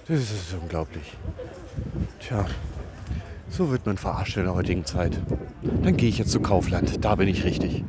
Das 0.08 0.20
ist 0.20 0.56
unglaublich. 0.62 1.14
Tja, 2.20 2.46
so 3.50 3.72
wird 3.72 3.86
man 3.86 3.98
verarscht 3.98 4.38
in 4.38 4.44
der 4.44 4.54
heutigen 4.54 4.86
Zeit. 4.86 5.20
Dann 5.84 5.98
gehe 5.98 6.10
ich 6.10 6.18
jetzt 6.20 6.32
zu 6.32 6.40
Kaufland, 6.40 7.04
da 7.04 7.16
bin 7.16 7.28
ich 7.28 7.44
richtig. 7.44 7.84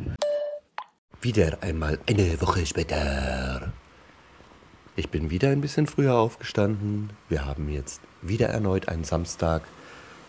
Wieder 1.20 1.58
einmal 1.62 1.98
eine 2.06 2.40
Woche 2.40 2.64
später. 2.64 3.72
Ich 4.94 5.08
bin 5.08 5.30
wieder 5.30 5.48
ein 5.48 5.60
bisschen 5.60 5.88
früher 5.88 6.14
aufgestanden. 6.14 7.10
Wir 7.28 7.44
haben 7.44 7.68
jetzt 7.68 8.00
wieder 8.22 8.50
erneut 8.50 8.86
einen 8.86 9.02
Samstag. 9.02 9.62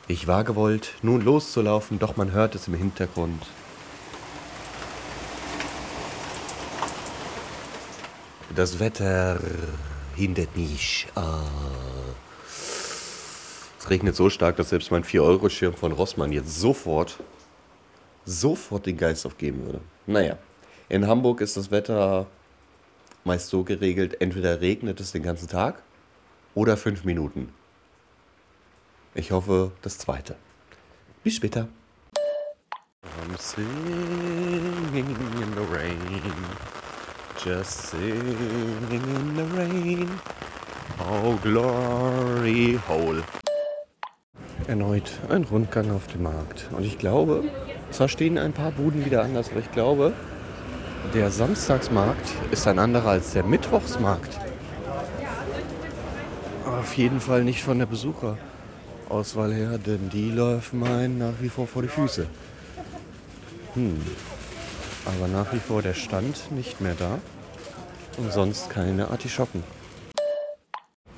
Ich 0.08 0.26
war 0.26 0.44
gewollt, 0.44 0.96
nun 1.04 1.22
loszulaufen, 1.22 2.00
doch 2.00 2.18
man 2.18 2.32
hört 2.32 2.56
es 2.56 2.68
im 2.68 2.74
Hintergrund. 2.74 3.46
Das 8.56 8.80
Wetter 8.80 9.40
hindert 10.16 10.58
mich. 10.58 11.06
Ah. 11.14 11.44
Es 13.80 13.88
regnet 13.92 14.16
so 14.16 14.32
stark, 14.32 14.56
dass 14.56 14.70
selbst 14.70 14.90
mein 14.90 15.04
4-Euro-Schirm 15.04 15.76
von 15.76 15.92
Rossmann 15.92 16.32
jetzt 16.32 16.60
sofort, 16.60 17.20
sofort 18.26 18.88
den 18.88 18.98
Geist 18.98 19.28
aufgeben 19.28 19.64
würde. 19.68 19.82
Naja, 20.08 20.40
in 20.90 21.08
Hamburg 21.08 21.42
ist 21.42 21.56
das 21.56 21.72
Wetter 21.72 22.26
meist 23.24 23.50
so 23.50 23.64
geregelt, 23.64 24.22
entweder 24.22 24.60
regnet 24.60 25.00
es 25.00 25.12
den 25.12 25.24
ganzen 25.24 25.48
Tag 25.48 25.84
oder 26.56 26.78
fünf 26.78 27.06
Minuten. 27.06 27.54
Ich 29.14 29.32
hoffe, 29.32 29.72
das 29.82 30.00
zweite. 30.00 30.36
Bis 31.24 31.36
später. 31.36 31.68
I'm 33.04 33.38
singing 33.38 33.68
in 34.94 35.54
the 35.54 35.66
rain. 35.72 36.22
Just 37.44 37.92
singing 37.92 38.92
in 38.92 39.36
the 39.36 39.44
rain. 39.56 40.10
Oh, 41.00 41.36
glory 41.44 42.80
hole. 42.88 43.24
Erneut 44.68 45.12
ein 45.30 45.44
Rundgang 45.44 45.92
auf 45.92 46.08
dem 46.08 46.24
Markt. 46.24 46.68
Und 46.72 46.84
ich 46.84 46.98
glaube, 46.98 47.44
zwar 47.92 48.08
stehen 48.08 48.38
ein 48.38 48.54
paar 48.54 48.72
Buden 48.72 49.06
wieder 49.06 49.24
anders, 49.24 49.52
aber 49.52 49.60
ich 49.60 49.72
glaube, 49.72 50.14
der 51.14 51.32
Samstagsmarkt 51.32 52.34
ist 52.52 52.68
ein 52.68 52.80
anderer 52.80 53.10
als 53.10 53.34
der 53.34 53.44
Mittwochsmarkt. 53.44 54.40
Auf 56.66 56.94
jeden 56.96 57.20
Fall 57.20 57.44
nicht 57.44 57.64
von 57.64 57.80
der 57.80 57.88
Besucherauswahl 57.88 59.54
her, 59.54 59.78
denn 59.78 60.10
die 60.10 60.30
laufen 60.30 60.84
einen 60.84 61.18
nach 61.18 61.34
wie 61.42 61.50
vor 61.50 61.68
vor 61.68 61.82
die 61.82 61.88
Füße. 61.88 62.28
Hm. 63.74 64.00
Aber 65.06 65.28
nach 65.28 65.52
wie 65.54 65.60
vor 65.60 65.82
der 65.82 65.94
Stand 65.94 66.52
nicht 66.52 66.82
mehr 66.82 66.96
da. 66.98 67.20
Und 68.18 68.32
sonst 68.32 68.70
keine 68.70 69.10
Artischocken. 69.10 69.64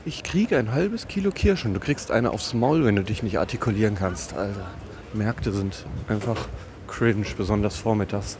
Ich 0.05 0.23
kriege 0.23 0.57
ein 0.57 0.71
halbes 0.71 1.07
Kilo 1.07 1.31
Kirschen. 1.31 1.73
Du 1.73 1.79
kriegst 1.79 2.11
eine 2.11 2.31
aufs 2.31 2.53
Maul, 2.53 2.85
wenn 2.85 2.95
du 2.95 3.03
dich 3.03 3.23
nicht 3.23 3.39
artikulieren 3.39 3.95
kannst. 3.95 4.33
Alter. 4.33 4.67
Märkte 5.13 5.51
sind 5.51 5.85
einfach 6.07 6.47
cringe, 6.87 7.25
besonders 7.37 7.75
vormittags. 7.77 8.37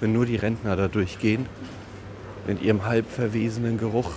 Wenn 0.00 0.12
nur 0.12 0.26
die 0.26 0.36
Rentner 0.36 0.76
da 0.76 0.88
durchgehen, 0.88 1.46
mit 2.46 2.62
ihrem 2.62 2.84
halb 2.84 3.10
verwesenen 3.10 3.78
Geruch 3.78 4.12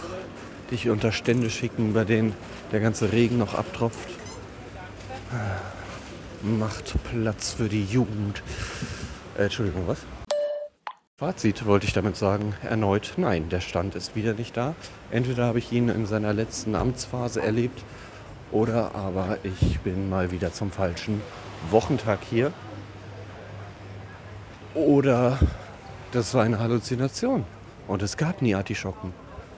dich 0.72 0.90
unter 0.90 1.12
Stände 1.12 1.50
schicken, 1.50 1.94
bei 1.94 2.04
denen 2.04 2.34
der 2.72 2.80
ganze 2.80 3.12
Regen 3.12 3.38
noch 3.38 3.56
abtropft. 3.56 4.10
Macht 6.42 6.96
Platz 7.04 7.54
für 7.54 7.70
die 7.70 7.84
Jugend. 7.86 8.42
Äh, 9.38 9.44
Entschuldigung, 9.44 9.88
was? 9.88 10.00
Fazit 11.18 11.66
wollte 11.66 11.86
ich 11.86 11.92
damit 11.92 12.16
sagen, 12.16 12.56
erneut 12.64 13.14
nein, 13.18 13.50
der 13.50 13.60
Stand 13.60 13.96
ist 13.96 14.16
wieder 14.16 14.34
nicht 14.34 14.56
da. 14.56 14.74
Entweder 15.12 15.46
habe 15.46 15.60
ich 15.60 15.72
ihn 15.72 15.90
in 15.90 16.06
seiner 16.06 16.34
letzten 16.34 16.76
Amtsphase 16.76 17.42
erlebt 17.42 17.84
oder 18.52 18.96
aber 18.96 19.38
ich 19.44 19.80
bin 19.82 20.10
mal 20.10 20.32
wieder 20.32 20.54
zum 20.54 20.72
falschen 20.72 21.22
Wochentag 21.72 22.20
hier. 22.30 22.54
Oder 24.76 25.40
das 26.12 26.34
war 26.34 26.44
eine 26.44 26.60
Halluzination 26.60 27.46
und 27.88 28.02
es 28.02 28.18
gab 28.18 28.42
nie 28.42 28.56
Artischocken. 28.56 29.14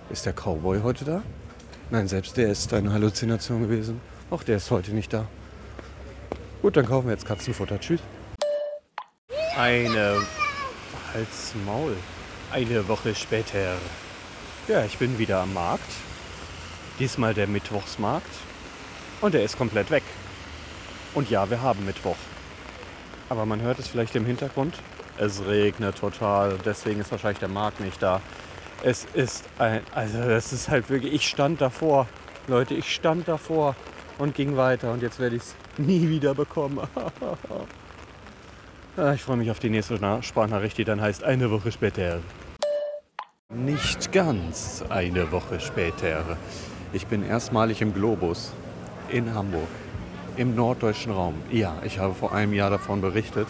Ist 0.09 0.25
der 0.25 0.33
Cowboy 0.33 0.81
heute 0.81 1.05
da? 1.05 1.23
Nein, 1.89 2.07
selbst 2.07 2.37
der 2.37 2.49
ist 2.49 2.73
eine 2.73 2.91
Halluzination 2.91 3.61
gewesen. 3.61 4.01
Auch 4.29 4.43
der 4.43 4.57
ist 4.57 4.71
heute 4.71 4.91
nicht 4.91 5.13
da. 5.13 5.27
Gut, 6.61 6.77
dann 6.77 6.85
kaufen 6.85 7.07
wir 7.07 7.13
jetzt 7.13 7.25
Katzenfutter. 7.25 7.79
Tschüss. 7.79 8.01
Eine 9.57 10.21
Hals 11.13 11.53
Maul. 11.65 11.95
Eine 12.51 12.87
Woche 12.87 13.15
später. 13.15 13.75
Ja, 14.67 14.85
ich 14.85 14.97
bin 14.97 15.17
wieder 15.17 15.39
am 15.41 15.53
Markt. 15.53 15.91
Diesmal 16.99 17.33
der 17.33 17.47
Mittwochsmarkt. 17.47 18.31
Und 19.21 19.35
er 19.35 19.43
ist 19.43 19.57
komplett 19.57 19.91
weg. 19.91 20.03
Und 21.13 21.29
ja, 21.29 21.49
wir 21.49 21.61
haben 21.61 21.85
Mittwoch. 21.85 22.17
Aber 23.29 23.45
man 23.45 23.61
hört 23.61 23.79
es 23.79 23.87
vielleicht 23.87 24.15
im 24.15 24.25
Hintergrund. 24.25 24.75
Es 25.17 25.45
regnet 25.45 25.97
total. 25.97 26.57
Deswegen 26.65 27.01
ist 27.01 27.11
wahrscheinlich 27.11 27.39
der 27.39 27.49
Markt 27.49 27.79
nicht 27.79 28.01
da. 28.01 28.21
Es 28.83 29.05
ist 29.13 29.45
ein. 29.59 29.81
Also, 29.93 30.17
das 30.27 30.51
ist 30.53 30.69
halt 30.69 30.89
wirklich. 30.89 31.13
Ich 31.13 31.27
stand 31.27 31.61
davor. 31.61 32.07
Leute, 32.47 32.73
ich 32.73 32.91
stand 32.93 33.27
davor 33.27 33.75
und 34.17 34.33
ging 34.33 34.57
weiter. 34.57 34.91
Und 34.91 35.01
jetzt 35.03 35.19
werde 35.19 35.35
ich 35.35 35.43
es 35.43 35.55
nie 35.77 36.07
wieder 36.09 36.33
bekommen. 36.33 36.79
Ah, 38.97 39.13
Ich 39.13 39.23
freue 39.23 39.37
mich 39.37 39.49
auf 39.49 39.59
die 39.59 39.69
nächste 39.69 39.95
Na- 40.01 40.21
Sprachnachricht, 40.21 40.77
die 40.77 40.83
dann 40.83 40.99
heißt 40.99 41.23
eine 41.23 41.49
Woche 41.49 41.71
später. 41.71 42.19
Nicht 43.53 44.11
ganz 44.11 44.83
eine 44.89 45.31
Woche 45.31 45.61
später. 45.61 46.37
Ich 46.91 47.07
bin 47.07 47.25
erstmalig 47.25 47.81
im 47.81 47.93
Globus 47.93 48.51
in 49.09 49.33
Hamburg, 49.33 49.67
im 50.35 50.55
norddeutschen 50.55 51.13
Raum. 51.13 51.35
Ja, 51.51 51.77
ich 51.85 51.99
habe 51.99 52.13
vor 52.13 52.33
einem 52.33 52.51
Jahr 52.53 52.69
davon 52.69 52.99
berichtet, 52.99 53.47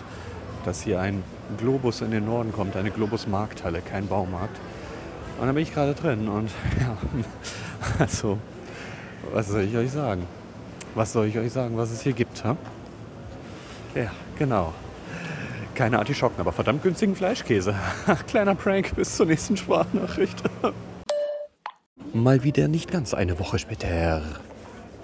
dass 0.63 0.83
hier 0.83 0.99
ein 1.01 1.23
Globus 1.57 2.01
in 2.01 2.11
den 2.11 2.25
Norden 2.25 2.51
kommt, 2.51 2.75
eine 2.75 2.91
Globus-Markthalle, 2.91 3.81
kein 3.81 4.07
Baumarkt. 4.07 4.57
Und 5.39 5.47
da 5.47 5.53
bin 5.53 5.63
ich 5.63 5.73
gerade 5.73 5.93
drin 5.93 6.27
und 6.27 6.49
ja, 6.79 6.97
also, 7.99 8.37
was 9.33 9.47
soll 9.47 9.61
ich 9.61 9.75
euch 9.75 9.91
sagen? 9.91 10.27
Was 10.93 11.13
soll 11.13 11.27
ich 11.27 11.37
euch 11.37 11.51
sagen, 11.51 11.77
was 11.77 11.91
es 11.91 12.01
hier 12.01 12.13
gibt? 12.13 12.43
Ha? 12.43 12.57
Ja, 13.95 14.11
genau. 14.37 14.73
Keine 15.73 15.99
Artischocken, 15.99 16.39
aber 16.39 16.51
verdammt 16.51 16.83
günstigen 16.83 17.15
Fleischkäse. 17.15 17.75
Ach, 18.07 18.25
kleiner 18.27 18.55
Prank, 18.55 18.95
bis 18.95 19.15
zur 19.15 19.25
nächsten 19.25 19.57
Sprachnachricht. 19.57 20.43
Mal 22.13 22.43
wieder 22.43 22.67
nicht 22.67 22.91
ganz 22.91 23.13
eine 23.13 23.39
Woche 23.39 23.57
später. 23.57 24.21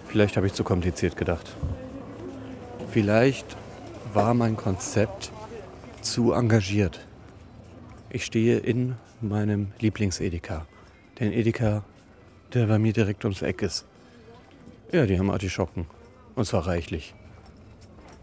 Vielleicht 0.08 0.36
habe 0.36 0.48
ich 0.48 0.54
zu 0.54 0.64
kompliziert 0.64 1.16
gedacht. 1.16 1.56
Vielleicht 2.92 3.56
war 4.14 4.34
mein 4.34 4.58
Konzept 4.58 5.32
zu 6.12 6.34
engagiert. 6.34 7.06
Ich 8.10 8.26
stehe 8.26 8.58
in 8.58 8.96
meinem 9.22 9.72
Lieblings-Edeka. 9.80 10.66
Den 11.20 11.34
Edeka, 11.34 11.84
der 12.54 12.68
bei 12.68 12.80
mir 12.80 12.94
direkt 12.94 13.26
ums 13.26 13.42
Eck 13.42 13.62
ist. 13.62 13.86
Ja, 14.92 15.06
die 15.06 15.20
haben 15.20 15.30
Artischocken. 15.30 15.86
Und 16.36 16.46
zwar 16.46 16.68
reichlich. 16.68 17.14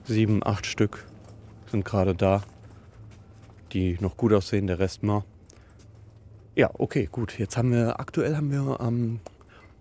Sieben, 0.04 0.44
acht 0.44 0.66
Stück 0.66 1.04
sind 1.70 1.84
gerade 1.84 2.14
da. 2.14 2.42
Die 3.72 3.98
noch 4.00 4.16
gut 4.16 4.32
aussehen, 4.32 4.66
der 4.66 4.78
Rest 4.78 5.02
mal. 5.02 5.24
Ja, 6.54 6.70
okay, 6.74 7.08
gut. 7.10 7.38
Jetzt 7.38 7.56
haben 7.56 7.72
wir, 7.72 8.00
aktuell 8.00 8.36
haben 8.36 8.50
wir 8.50 8.80
am 8.80 9.20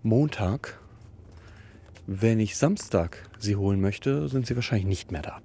Montag. 0.02 0.78
Wenn 2.06 2.40
ich 2.40 2.56
Samstag 2.56 3.28
sie 3.38 3.56
holen 3.56 3.80
möchte, 3.80 4.28
sind 4.28 4.46
sie 4.46 4.56
wahrscheinlich 4.56 4.86
nicht 4.86 5.12
mehr 5.12 5.22
da. 5.22 5.40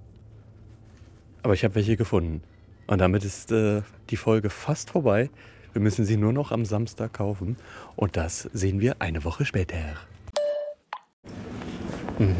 Aber 1.43 1.54
ich 1.54 1.63
habe 1.63 1.76
welche 1.76 1.95
gefunden. 1.95 2.41
Und 2.89 2.97
damit 2.97 3.23
ist 3.23 3.52
äh, 3.52 3.84
die 4.10 4.17
Folge 4.17 4.49
fast 4.49 4.89
vorbei. 4.89 5.30
Wir 5.73 5.82
müssen 5.82 6.06
sie 6.06 6.17
nur 6.17 6.34
noch 6.34 6.52
am 6.52 6.65
Samstag 6.65 7.13
kaufen. 7.13 7.56
Und 7.95 8.17
das 8.17 8.49
sehen 8.52 8.80
wir 8.80 8.95
eine 8.97 9.23
Woche 9.23 9.45
später. 9.45 9.78
Mhm. 12.17 12.36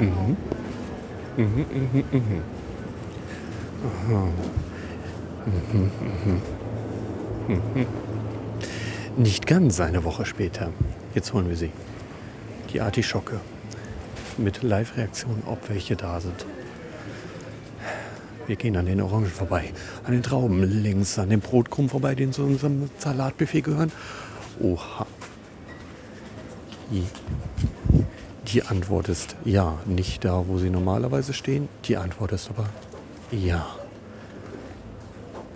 Mhm. 0.00 0.36
Mhm, 1.36 1.66
mhm, 2.10 2.42
mhm. 7.46 7.86
Nicht 9.16 9.46
ganz 9.46 9.78
eine 9.78 10.02
Woche 10.02 10.26
später. 10.26 10.72
Jetzt 11.14 11.32
holen 11.32 11.48
wir 11.48 11.56
sie. 11.56 11.70
Die 12.72 12.80
Artischocke. 12.80 13.40
Mit 14.36 14.64
Live-Reaktion, 14.64 15.44
ob 15.46 15.68
welche 15.68 15.94
da 15.94 16.20
sind. 16.20 16.44
Wir 18.46 18.56
gehen 18.56 18.76
an 18.76 18.86
den 18.86 19.00
Orangen 19.00 19.30
vorbei, 19.30 19.72
an 20.04 20.12
den 20.12 20.22
Trauben 20.22 20.62
links, 20.82 21.18
an 21.18 21.30
den 21.30 21.40
Brotkrumm 21.40 21.88
vorbei, 21.88 22.14
die 22.14 22.30
zu 22.30 22.42
unserem 22.42 22.90
Salatbuffet 22.98 23.62
gehören. 23.62 23.90
Oha. 24.60 25.06
Die, 26.90 27.04
die 28.48 28.62
Antwort 28.62 29.08
ist 29.08 29.36
ja, 29.44 29.78
nicht 29.86 30.24
da, 30.24 30.44
wo 30.46 30.58
sie 30.58 30.68
normalerweise 30.68 31.32
stehen. 31.32 31.68
Die 31.86 31.96
Antwort 31.96 32.32
ist 32.32 32.50
aber 32.50 32.68
ja. 33.30 33.66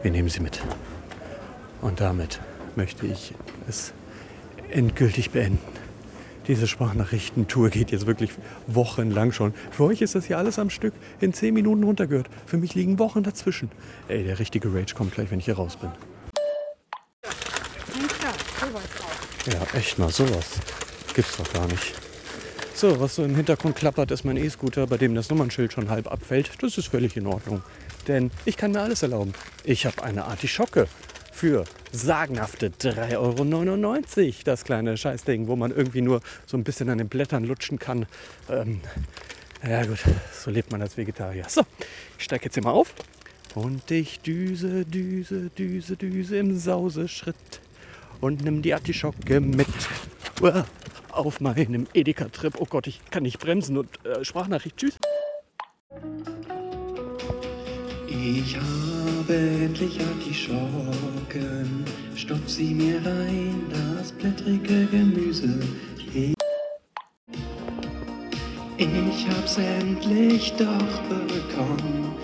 Wir 0.02 0.10
nehmen 0.10 0.28
sie 0.28 0.40
mit. 0.40 0.60
Und 1.82 2.00
damit 2.00 2.40
möchte 2.76 3.06
ich 3.06 3.34
es 3.68 3.92
endgültig 4.70 5.30
beenden. 5.30 5.77
Diese 6.48 6.66
Sprachnachrichtentour 6.66 7.68
geht 7.68 7.90
jetzt 7.92 8.06
wirklich 8.06 8.30
wochenlang 8.66 9.32
schon. 9.32 9.52
Für 9.70 9.84
euch 9.84 10.00
ist 10.00 10.14
das 10.14 10.24
hier 10.24 10.38
alles 10.38 10.58
am 10.58 10.70
Stück 10.70 10.94
in 11.20 11.34
10 11.34 11.52
Minuten 11.52 11.84
runtergehört. 11.84 12.28
Für 12.46 12.56
mich 12.56 12.74
liegen 12.74 12.98
Wochen 12.98 13.22
dazwischen. 13.22 13.70
Ey, 14.08 14.24
der 14.24 14.38
richtige 14.38 14.74
Rage 14.74 14.94
kommt 14.94 15.12
gleich, 15.12 15.30
wenn 15.30 15.38
ich 15.38 15.44
hier 15.44 15.56
raus 15.56 15.76
bin. 15.76 15.90
Ja, 19.52 19.78
echt 19.78 19.98
mal, 19.98 20.10
sowas 20.10 20.58
gibt's 21.14 21.36
doch 21.36 21.52
gar 21.52 21.66
nicht. 21.66 21.94
So, 22.74 23.00
was 23.00 23.16
so 23.16 23.24
im 23.24 23.34
Hintergrund 23.34 23.74
klappert, 23.74 24.10
ist 24.12 24.24
mein 24.24 24.36
E-Scooter, 24.36 24.86
bei 24.86 24.96
dem 24.96 25.14
das 25.14 25.28
Nummernschild 25.30 25.72
schon 25.72 25.90
halb 25.90 26.06
abfällt. 26.06 26.50
Das 26.62 26.78
ist 26.78 26.86
völlig 26.88 27.16
in 27.16 27.26
Ordnung. 27.26 27.62
Denn 28.06 28.30
ich 28.44 28.56
kann 28.56 28.70
mir 28.70 28.80
alles 28.80 29.02
erlauben. 29.02 29.32
Ich 29.64 29.84
habe 29.84 30.02
eine 30.02 30.24
Artischocke 30.24 30.86
für 31.38 31.64
sagenhafte 31.92 32.70
3,99 32.70 34.26
Euro. 34.26 34.34
Das 34.44 34.64
kleine 34.64 34.96
Scheißding, 34.96 35.46
wo 35.46 35.54
man 35.54 35.70
irgendwie 35.70 36.00
nur 36.00 36.20
so 36.46 36.56
ein 36.56 36.64
bisschen 36.64 36.88
an 36.88 36.98
den 36.98 37.08
Blättern 37.08 37.44
lutschen 37.44 37.78
kann. 37.78 38.06
Ähm, 38.50 38.80
ja 39.64 39.84
gut, 39.86 40.00
so 40.32 40.50
lebt 40.50 40.72
man 40.72 40.82
als 40.82 40.96
Vegetarier. 40.96 41.44
So, 41.48 41.62
ich 42.18 42.24
steige 42.24 42.46
jetzt 42.46 42.54
hier 42.54 42.64
mal 42.64 42.72
auf. 42.72 42.92
Und 43.54 43.88
ich 43.92 44.18
düse, 44.18 44.84
düse, 44.84 45.50
düse, 45.50 45.96
düse 45.96 46.36
im 46.38 46.58
Sauseschritt 46.58 47.60
und 48.20 48.42
nimm 48.42 48.60
die 48.60 48.74
Artischocke 48.74 49.40
mit. 49.40 49.68
Uah, 50.40 50.66
Auf 51.12 51.40
meinem 51.40 51.86
Edeka-Trip. 51.94 52.54
Oh 52.58 52.66
Gott, 52.66 52.88
ich 52.88 53.00
kann 53.12 53.22
nicht 53.22 53.38
bremsen 53.38 53.78
und 53.78 53.88
äh, 54.04 54.24
Sprachnachricht. 54.24 54.76
Tschüss. 54.76 54.98
Ich 58.08 58.56
habe 58.56 58.97
endlich 59.28 59.98
Artischocken, 60.00 61.84
stopf 62.14 62.48
sie 62.48 62.74
mir 62.74 62.96
rein, 63.04 63.60
das 63.70 64.12
blättrige 64.12 64.86
Gemüse. 64.86 65.60
Ich 68.78 69.26
hab's 69.28 69.58
endlich 69.58 70.52
doch 70.52 71.02
bekommen, 71.08 72.14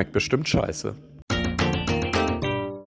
Schmeckt 0.00 0.12
bestimmt 0.12 0.48
scheiße. 0.48 0.94